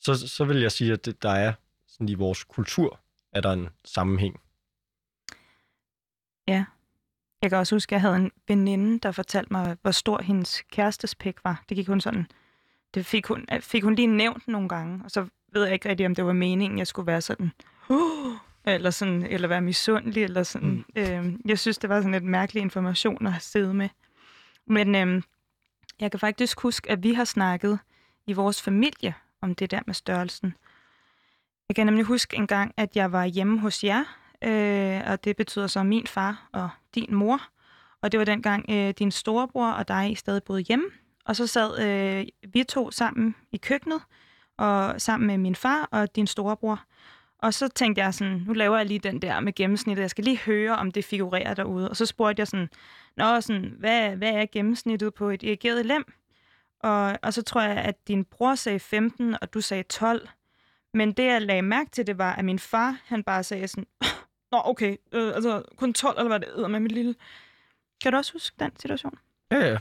[0.00, 1.52] så, så vil jeg sige, at det, der er
[1.86, 3.00] sådan i vores kultur,
[3.32, 4.40] er der en sammenhæng.
[7.44, 10.62] Jeg kan også huske, at jeg havde en veninde, der fortalte mig, hvor stor hendes
[10.62, 11.64] kærestes pik var.
[11.68, 12.26] Det gik hun sådan...
[12.94, 16.06] Det fik hun, fik hun lige nævnt nogle gange, og så ved jeg ikke rigtig,
[16.06, 17.52] om det var meningen, jeg skulle være sådan...
[17.88, 18.36] Uh,
[18.66, 20.68] eller, sådan, eller være misundelig, eller sådan.
[20.68, 20.84] Mm.
[20.96, 23.88] Øhm, jeg synes, det var sådan lidt mærkelig information at have siddet med.
[24.66, 25.22] Men øhm,
[26.00, 27.78] jeg kan faktisk huske, at vi har snakket
[28.26, 30.54] i vores familie om det der med størrelsen.
[31.68, 34.04] Jeg kan nemlig huske en gang, at jeg var hjemme hos jer,
[34.44, 37.40] øh, og det betyder så min far og din mor.
[38.02, 40.84] Og det var dengang øh, din storebror og dig stadig boede hjemme.
[41.24, 44.02] Og så sad øh, vi to sammen i køkkenet,
[44.56, 46.84] og sammen med min far og din storebror.
[47.38, 50.02] Og så tænkte jeg sådan, nu laver jeg lige den der med gennemsnittet.
[50.02, 51.90] Jeg skal lige høre, om det figurerer derude.
[51.90, 52.68] Og så spurgte jeg sådan,
[53.16, 56.12] Nå, sådan, hvad, hvad er gennemsnittet på et erigeret lem?
[56.80, 60.28] Og, og så tror jeg, at din bror sagde 15, og du sagde 12.
[60.94, 63.86] Men det, jeg lagde mærke til, det var, at min far, han bare sagde sådan,
[64.52, 67.14] Nå, okay, øh, altså kun 12, eller hvad det hedder med mit lille.
[68.02, 69.18] Kan du også huske den situation?
[69.50, 69.78] Ja, ja.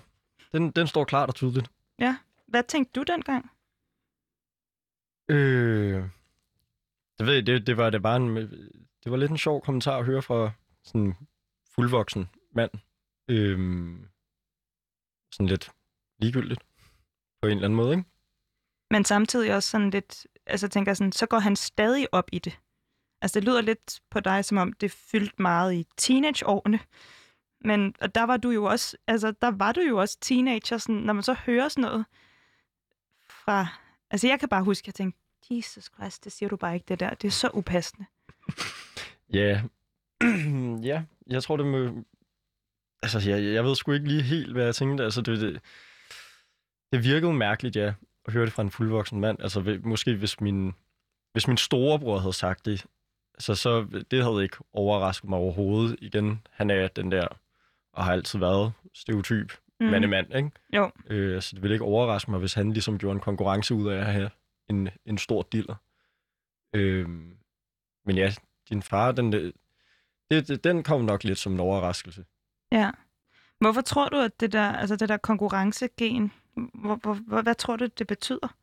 [0.51, 1.71] Den, den står klart og tydeligt.
[2.53, 3.51] Hvad tænkte du dengang?
[5.29, 6.03] Øh,
[7.17, 8.51] det ved jeg, det, det var det var en, øh,
[9.03, 10.51] det var lidt en sjov kommentar at høre fra
[10.83, 11.15] sådan en
[11.75, 12.71] fuldvoksen mand.
[13.27, 14.07] Øhm,
[15.31, 15.71] sådan lidt
[16.19, 16.61] ligegyldigt
[17.41, 18.09] på en eller anden måde, ikke?
[18.91, 22.59] Men samtidig også sådan lidt, altså tænker sådan, så går han stadig op i det.
[23.21, 26.79] Altså, det lyder lidt på dig, som om det fyldte meget i teenageårene.
[27.61, 30.95] Men og der var du jo også, altså, der var du jo også teenager, sådan,
[30.95, 32.05] når man så hører sådan noget
[33.29, 33.67] fra...
[34.11, 35.19] Altså, jeg kan bare huske, at jeg tænkte,
[35.51, 37.09] Jesus Christ, det siger du bare ikke, det der.
[37.09, 38.05] Det er så upassende.
[39.33, 39.61] Ja,
[40.89, 42.03] ja, jeg tror, det må...
[43.03, 45.03] Altså, jeg, jeg ved sgu ikke lige helt, hvad jeg tænkte.
[45.03, 45.61] Altså, det, det,
[46.91, 47.93] det virkede mærkeligt, ja,
[48.25, 49.41] at høre det fra en fuldvoksen mand.
[49.41, 50.73] Altså, måske hvis min,
[51.31, 52.85] hvis min storebror havde sagt det,
[53.33, 55.95] altså, så det havde ikke overrasket mig overhovedet.
[56.01, 57.27] Igen, han er den der,
[57.93, 59.85] og har altid været stereotyp mm.
[59.85, 60.51] mandemand, ikke?
[60.73, 60.91] Jo.
[61.09, 63.97] Øh, så det ville ikke overraske mig, hvis han ligesom gjorde en konkurrence ud af
[63.97, 64.29] at have
[64.73, 65.75] en, en stor diller.
[66.75, 67.09] Øh,
[68.05, 68.33] men ja,
[68.69, 69.53] din far, den, det,
[70.29, 72.25] det, den kom nok lidt som en overraskelse.
[72.71, 72.91] Ja.
[73.59, 77.75] Hvorfor tror du, at det der, altså det der konkurrencegen, hvor, hvor, hvor, hvad tror
[77.75, 78.55] du, det betyder?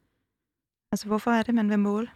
[0.93, 2.11] Altså, hvorfor er det, man vil måle?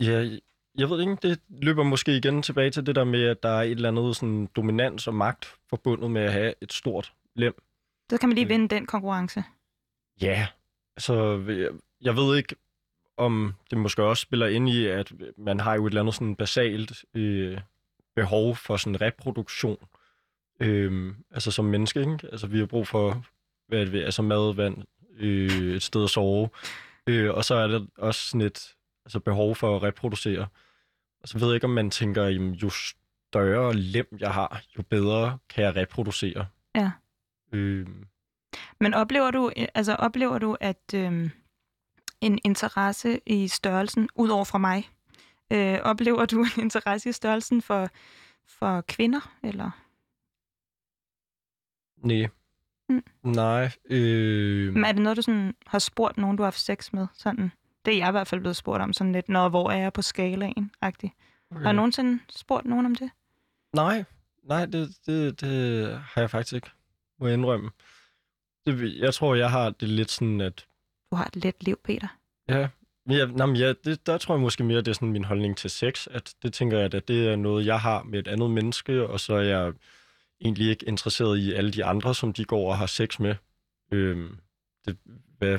[0.00, 0.38] Ja,
[0.78, 3.62] jeg ved ikke, det løber måske igen tilbage til det der med, at der er
[3.62, 7.62] et eller andet sådan dominans og magt forbundet med at have et stort lem.
[8.10, 8.50] Så kan man lige Øh.
[8.50, 9.44] vinde den konkurrence.
[10.22, 10.48] Ja,
[10.96, 11.70] altså jeg,
[12.00, 12.56] jeg ved ikke,
[13.18, 16.36] om det måske også spiller ind i, at man har jo et eller andet sådan
[16.36, 17.58] basalt øh,
[18.16, 19.78] behov for sådan reproduktion.
[20.60, 22.18] Øh, altså som menneske, ikke?
[22.32, 23.24] Altså vi har brug for
[23.68, 24.76] hvad er det, altså mad, vand,
[25.18, 26.48] øh, et sted at sove.
[27.06, 30.46] Øh, og så er der også sådan et altså behov for at reproducere.
[31.22, 34.82] Og så ved jeg ikke, om man tænker, jamen, jo større lem jeg har, jo
[34.82, 36.46] bedre kan jeg reproducere.
[36.74, 36.90] Ja.
[37.52, 37.86] Øh,
[38.80, 41.30] Men oplever du, altså oplever du, at øhm,
[42.20, 44.88] en interesse i størrelsen, ud over fra mig,
[45.52, 47.88] øh, oplever du en interesse i størrelsen for,
[48.46, 49.32] for kvinder?
[49.42, 49.70] Eller?
[51.96, 52.28] nej.
[52.88, 53.02] Mm.
[53.22, 53.70] Nej.
[53.90, 57.06] Øh, Men er det noget, du sådan har spurgt nogen, du har haft sex med?
[57.14, 57.52] Sådan,
[57.84, 59.92] det er jeg i hvert fald blevet spurgt om, sådan lidt, når hvor er jeg
[59.92, 60.70] på skalaen?
[60.84, 61.48] -agtigt.
[61.50, 61.62] okay.
[61.62, 63.10] Har du nogensinde spurgt nogen om det?
[63.72, 64.04] Nej,
[64.42, 66.70] nej, det, det, det har jeg faktisk ikke,
[67.20, 67.70] må jeg indrømme.
[68.66, 70.67] Det, jeg tror, jeg har det lidt sådan, at
[71.10, 72.08] Du har et let liv, Peter.
[72.48, 72.68] ja,
[73.08, 75.70] jeg, nej, ja det, der tror jeg måske mere, det er sådan min holdning til
[75.70, 79.06] sex, at det tænker jeg, at det er noget, jeg har med et andet menneske,
[79.06, 79.72] og så er jeg
[80.40, 83.34] egentlig ikke interesseret i alle de andre, som de går og har sex med.
[83.92, 84.38] Øhm,
[84.86, 84.98] det,
[85.38, 85.58] hvad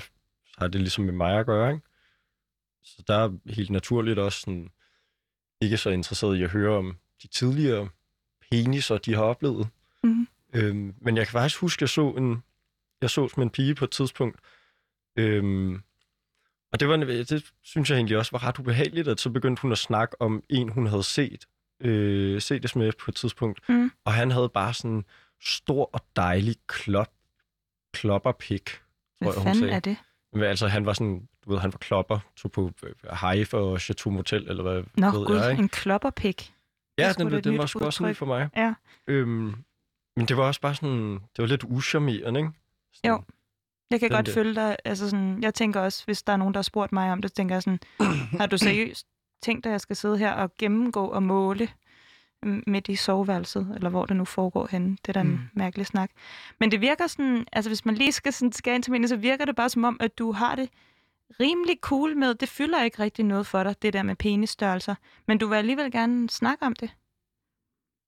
[0.57, 1.85] har det ligesom med mig at gøre, ikke?
[2.83, 4.69] Så der er helt naturligt også sådan,
[5.61, 7.89] ikke så interesseret i at høre om de tidligere
[8.51, 9.67] peniser, de har oplevet.
[10.03, 10.27] Mhm.
[10.53, 12.43] Øhm, men jeg kan faktisk huske, at jeg så en,
[13.01, 14.39] jeg så som en pige på et tidspunkt.
[15.19, 15.81] Øhm,
[16.71, 19.71] og det, var, det synes jeg egentlig også var ret ubehageligt, at så begyndte hun
[19.71, 21.45] at snakke om en, hun havde set,
[21.79, 23.69] øh, set det med på et tidspunkt.
[23.69, 23.91] Mhm.
[24.05, 25.05] Og han havde bare sådan en
[25.41, 27.11] stor og dejlig klop,
[27.93, 28.79] klopperpik, tror
[29.19, 29.73] Hvad jeg, hun fanden sagde.
[29.73, 29.97] er det?
[30.33, 33.81] Men altså, han var sådan, du ved, han var klopper, tog på øh, Hive og
[33.81, 35.61] Chateau Motel, eller hvad Nå, ved gud, jeg, ikke?
[35.63, 36.53] en klopperpik.
[36.97, 38.15] Ja, den, den nyt var sgu også udtryk.
[38.15, 38.49] for mig.
[38.55, 38.73] Ja.
[39.07, 39.55] Øhm,
[40.15, 42.51] men det var også bare sådan, det var lidt uschammerende, ikke?
[42.93, 43.23] Sådan, Jo.
[43.91, 44.33] Jeg kan Den godt der.
[44.33, 44.77] følge dig.
[44.85, 47.33] Altså sådan, jeg tænker også, hvis der er nogen, der har spurgt mig om det,
[47.33, 47.79] tænker jeg sådan,
[48.39, 49.07] har du seriøst
[49.43, 51.69] tænkt, at jeg skal sidde her og gennemgå og måle
[52.43, 54.89] mm, midt i soveværelset, eller hvor det nu foregår henne.
[54.91, 55.39] Det er da en Mm.
[55.53, 56.11] mærkelig snak.
[56.59, 59.15] Men det virker sådan, altså hvis man lige skal sådan skære ind til meningen, så
[59.15, 60.69] virker det bare som om, at du har det
[61.39, 64.95] rimelig cool med, det fylder ikke rigtig noget for dig, det der med penisstørrelser.
[65.27, 66.89] Men du vil alligevel gerne snakke om det.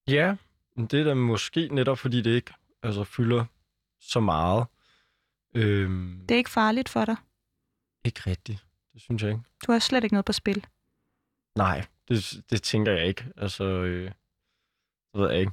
[0.08, 0.36] Ja,
[0.78, 2.54] det er da måske netop, fordi det ikke
[2.84, 3.46] altså, fylder
[4.00, 4.66] så meget.
[5.54, 7.16] Øhm, Det er ikke farligt for dig.
[8.06, 8.66] Ikke rigtigt.
[8.94, 9.44] Det synes jeg ikke.
[9.68, 10.66] Du har slet ikke noget på spil.
[11.58, 13.26] Nej, det, det tænker jeg ikke.
[13.38, 14.06] Altså, øh,
[15.14, 15.52] det ved jeg ikke.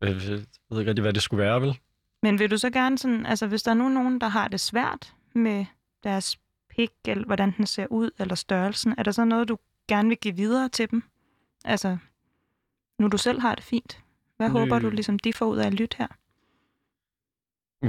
[0.00, 1.78] Jeg, jeg ved ikke rigtig, hvad det skulle være, vel?
[2.22, 4.60] Men vil du så gerne sådan, altså hvis der er nu nogen, der har det
[4.60, 5.66] svært med
[6.02, 6.38] deres
[6.68, 10.18] pik, eller hvordan den ser ud, eller størrelsen, er der så noget, du gerne vil
[10.18, 11.02] give videre til dem?
[11.64, 11.98] Altså,
[12.98, 14.00] nu du selv har det fint.
[14.36, 14.52] Hvad Nø.
[14.58, 16.06] håber du ligesom, de får ud af at lytte her?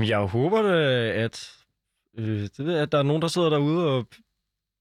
[0.04, 1.54] Jeg håber da, at,
[2.18, 4.08] øh, det ved at der er nogen, der sidder derude og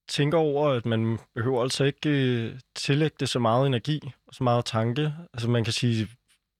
[0.08, 4.44] tænker over, at man behøver altså ikke øh, tillægge det så meget energi og så
[4.44, 5.14] meget tanke.
[5.32, 6.08] Altså man kan sige,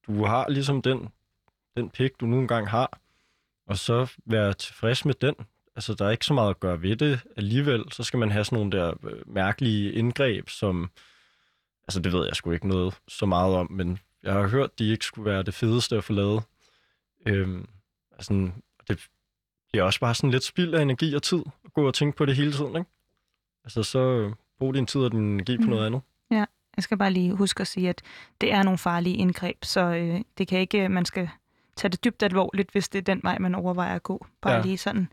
[0.07, 1.09] du har ligesom den,
[1.77, 2.99] den pik, du nu engang har,
[3.67, 5.35] og så være tilfreds med den.
[5.77, 7.85] Altså der er ikke så meget at gøre ved det alligevel.
[7.93, 10.91] Så skal man have sådan nogle der øh, mærkelige indgreb, som,
[11.89, 14.91] altså det ved jeg sgu ikke noget så meget om, men jeg har hørt, de
[14.91, 16.43] ikke skulle være det fedeste at få lavet.
[17.27, 17.69] Øhm,
[18.15, 18.51] altså,
[18.89, 19.07] det
[19.73, 22.25] bliver også bare sådan lidt spild af energi og tid at gå og tænke på
[22.27, 22.91] det hele tiden, ikke?
[23.65, 25.69] Altså, så øh, brug din tid og din energi på Mm.
[25.71, 26.01] noget andet.
[26.77, 28.03] Jeg skal bare lige huske at sige, at
[28.41, 31.31] det er nogle farlige indgreb, så øh, det kan ikke, man skal
[31.77, 34.27] tage det dybt alvorligt, hvis det er den vej, man overvejer at gå.
[34.43, 34.59] Bare Ja.
[34.59, 34.65] ja.
[34.65, 35.09] lige sådan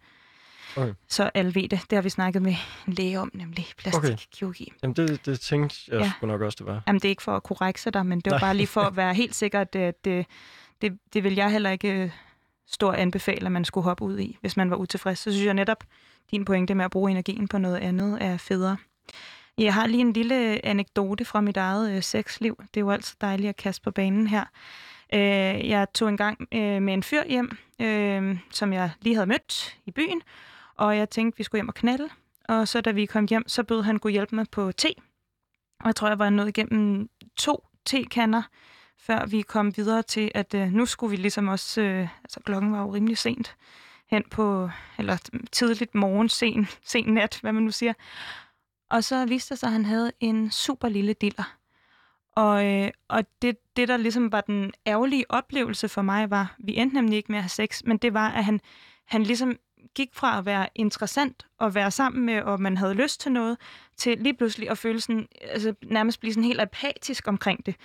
[0.78, 0.94] Okay.
[1.08, 1.80] Så alle ved det.
[1.90, 2.56] Det har vi snakket med
[2.88, 4.72] en læge om, nemlig plastikkirurgi.
[4.84, 6.04] Jamen, det, det tænkte jeg Ja.
[6.06, 6.12] ja.
[6.18, 6.82] sgu nok også, det var.
[6.88, 8.48] Jamen, det er ikke for at korrekse dig, men det var Nej.
[8.48, 10.26] bare lige for at være helt sikker, at det, det,
[10.82, 12.14] det, det vil jeg heller ikke
[12.72, 15.20] stor anbefaler, anbefale, at man skulle hoppe ud i, hvis man var utilfreds.
[15.20, 15.84] Så synes jeg netop,
[16.32, 18.78] din pointe med at bruge energien på noget andet er federe.
[19.58, 22.56] Jeg har lige en lille anekdote fra mit eget øh, sexliv.
[22.74, 24.46] Det er jo altid dejligt at kaste på banen her.
[25.14, 29.28] Øh, jeg tog en gang øh, med en fyr hjem, øh, som jeg lige havde
[29.28, 30.22] mødt i byen,
[30.78, 32.10] og jeg tænkte, vi skulle hjem og knalde.
[32.48, 34.94] Og så da vi kom hjem, så bød han kunne hjælpe mig på te.
[35.80, 38.42] Og jeg tror, jeg var nået igennem to tekander,
[39.02, 42.72] før vi kom videre til, at øh, nu skulle vi ligesom også, øh, altså klokken
[42.72, 43.56] var jo rimelig sent,
[44.08, 45.18] hen på, eller
[45.52, 47.94] tidligt morgen, sen, sen nat, hvad man nu siger.
[48.90, 51.58] Og så viste det sig, at han havde en super lille diller.
[52.36, 56.78] Og, øh, og det, det, der ligesom var den ærgerlige oplevelse for mig, var, vi
[56.78, 58.62] endte nemlig ikke med at have sex, men det var, at han,
[59.06, 59.58] han ligesom
[59.96, 63.58] gik fra at være interessant og være sammen med, og man havde lyst til noget,
[63.98, 67.76] til lige pludselig at føle sådan, altså nærmest blive sådan helt apatisk omkring det.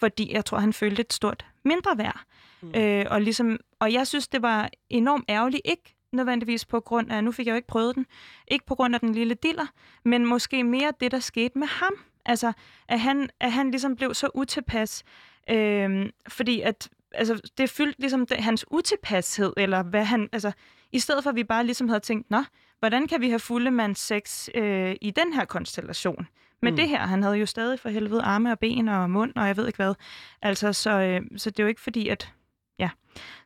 [0.00, 2.20] Fordi jeg tror, han følte et stort mindre værd.
[2.60, 2.74] Mm.
[2.76, 7.24] Øh, og, ligesom, og jeg synes, det var enormt ærgerligt, ikke nødvendigvis på grund af,
[7.24, 8.06] nu fik jeg jo ikke prøvet den,
[8.48, 9.66] ikke på grund af den lille diller,
[10.04, 11.94] men måske mere det, der skete med ham.
[12.24, 12.52] Altså,
[12.88, 15.04] at han, at han ligesom blev så utilpas,
[15.50, 20.52] øh, fordi at, altså, det fyldte ligesom det, hans utilpashed, eller hvad han, altså,
[20.92, 22.44] i stedet for at vi bare ligesom havde tænkt, nå,
[22.78, 26.26] hvordan kan vi have fuldemands sex øh, i den her konstellation?
[26.62, 26.76] Men mm.
[26.76, 29.56] det her, han havde jo stadig for helvede arme og ben og mund, og jeg
[29.56, 29.94] ved ikke hvad.
[30.42, 32.32] Altså, så, øh, så det er jo ikke fordi, at...
[32.78, 32.90] Ja.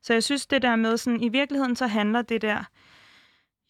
[0.03, 2.65] Så jeg synes, det der med sådan, i virkeligheden så handler det der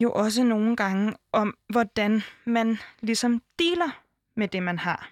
[0.01, 4.03] jo også nogle gange om, hvordan man ligesom dealer
[4.37, 5.11] med det, man har.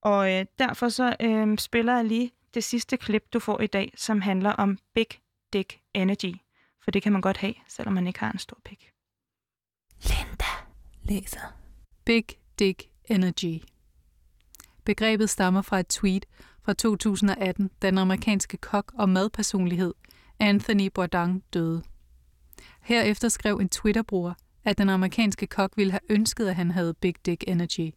[0.00, 3.92] Og øh, derfor så øh, spiller jeg lige det sidste klip, du får i dag,
[3.96, 5.06] som handler om Big
[5.52, 6.34] Dick Energy.
[6.84, 8.92] For det kan man godt have, selvom man ikke har en stor pik.
[10.02, 10.44] Linda
[11.02, 11.56] læser.
[12.04, 12.24] Big
[12.58, 13.62] Dick Energy.
[14.84, 16.26] Begrebet stammer fra et tweet
[16.64, 19.94] fra 2018, da den amerikanske kok og madpersonlighed
[20.38, 21.82] Anthony Bourdain døde.
[22.80, 24.34] Herefter skrev en Twitter-bruger,
[24.64, 27.90] at den amerikanske kok ville have ønsket, at han havde Big Dick Energy.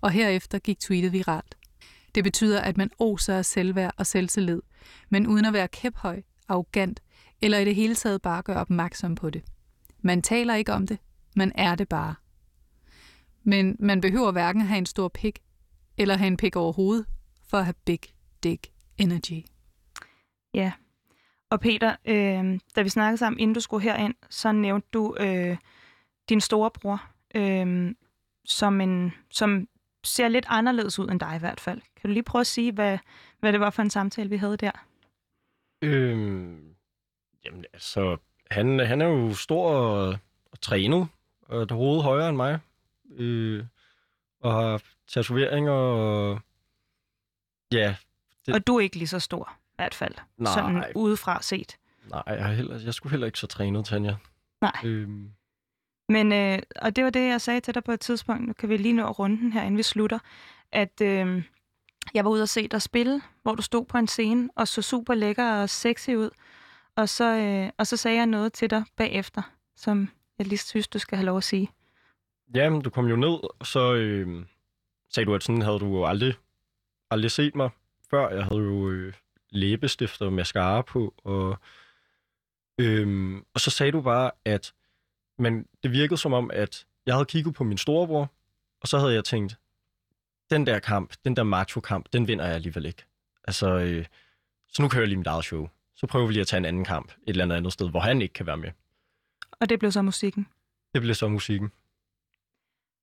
[0.00, 1.56] Og herefter gik tweetet viralt.
[2.14, 4.62] Det betyder, at man oser af selvværd og selvtillid,
[5.08, 7.00] men uden at være kæphøj, arrogant
[7.42, 9.42] eller i det hele taget bare gøre opmærksom på det.
[10.00, 10.98] Man taler ikke om det,
[11.36, 12.14] man er det bare.
[13.46, 15.38] Men man behøver hverken have en stor pik,
[15.98, 17.06] eller have en pik overhovedet,
[17.48, 18.00] for at have big
[18.42, 18.66] dick
[18.98, 19.44] energy.
[20.54, 20.72] Ja.
[21.50, 25.56] Og Peter, øh, da vi snakkede sammen, inden du skulle herind, så nævnte du øh,
[26.28, 27.02] din storebror,
[27.34, 27.94] øh,
[28.44, 29.68] som, en, som
[30.04, 31.80] ser lidt anderledes ud end dig i hvert fald.
[31.80, 32.98] Kan du lige prøve at sige, hvad,
[33.40, 34.86] hvad det var for en samtale, vi havde der?
[35.82, 36.74] Øhm,
[37.44, 38.16] jamen, altså,
[38.50, 40.18] han, han er jo stor og,
[40.52, 41.08] og trænet,
[41.42, 42.58] og et hoved højere end mig.
[43.10, 43.64] Øh,
[44.40, 46.40] og har tatoveringer og...
[47.72, 47.96] Ja,
[48.46, 50.14] Det- Og du er ikke lige så stor, i hvert fald.
[50.38, 50.52] Nej.
[50.54, 51.76] Sådan udefra set.
[52.10, 54.16] nej, jeg, er heller, jeg skulle heller ikke så trænet, Tanja.
[54.60, 54.72] Nej.
[54.84, 55.30] Øhm,
[56.08, 58.68] Men, øh, og det var det, jeg sagde til dig på et tidspunkt, nu kan
[58.68, 60.18] vi lige nå runden her, inden vi slutter,
[60.72, 61.42] at øh,
[62.14, 64.82] jeg var ude og se dig spille, hvor du stod på en scene og så
[64.82, 66.30] super lækker og sexy ud.
[66.96, 69.42] Og så, øh, og så sagde jeg noget til dig bagefter,
[69.76, 71.68] som jeg lige synes, du skal have lov at sige.
[72.54, 74.46] Jamen, du kom jo ned, og så øh,
[75.10, 76.34] sagde du, at sådan havde du jo aldrig,
[77.10, 77.70] aldrig set mig
[78.10, 78.28] før.
[78.28, 79.14] Jeg havde jo øh,
[79.50, 81.58] læbestift og mascara på, og,
[82.78, 84.72] øh, og så sagde du bare, at
[85.38, 88.32] men det virkede som om, at jeg havde kigget på min storebror,
[88.80, 89.58] og så havde jeg tænkt,
[90.50, 93.04] den der kamp, den der macho-kamp, den vinder jeg alligevel ikke.
[93.44, 94.06] Altså, øh,
[94.68, 95.68] så nu kører jeg lige mit eget show.
[95.94, 98.00] Så prøver vi lige at tage en anden kamp et eller andet andet sted, hvor
[98.00, 98.70] han ikke kan være med.
[99.60, 100.46] Og det blev så musikken.
[100.94, 101.72] Det bliver så musikken.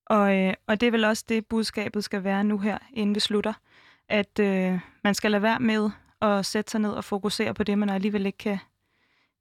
[0.05, 3.19] Og, øh, og det er vel også det, budskabet skal være nu her, inden vi
[3.19, 3.53] slutter.
[4.09, 5.89] At øh, man skal lade være med
[6.21, 8.59] at sætte sig ned og fokusere på det, man alligevel ikke kan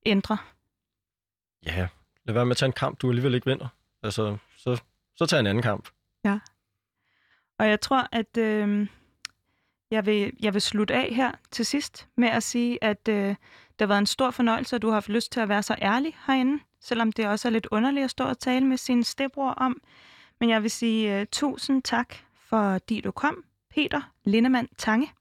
[0.06, 0.38] ændre.
[1.66, 1.88] Ja,
[2.24, 3.68] lad være med at tage en kamp, du alligevel ikke vinder.
[4.02, 4.82] Altså, så,
[5.16, 5.88] så tag en anden kamp.
[7.58, 8.86] Og jeg tror, at øh,
[9.90, 13.28] jeg, vil, jeg vil slutte af her til sidst med at sige, at øh,
[13.68, 15.76] det har været en stor fornøjelse, at du har haft lyst til at være så
[15.82, 19.50] ærlig herinde, selvom det også er lidt underligt at stå og tale med sin stedbror
[19.50, 19.80] om.
[20.43, 25.12] Men jeg vil sige uh, tusind tak, fordi du kom, Peter Lindemann Tange.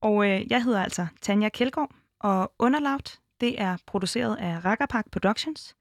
[0.00, 5.76] Og uh, jeg hedder altså Tanja Kjeldgaard, og Underlaut, det er produceret af Rackerpark Productions.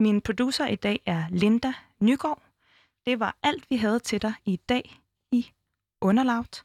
[0.00, 2.42] Min producer i dag er Linda Nygaard.
[3.06, 5.00] Det var alt, vi havde til dig i dag
[5.32, 5.50] i
[6.00, 6.62] Underlaut.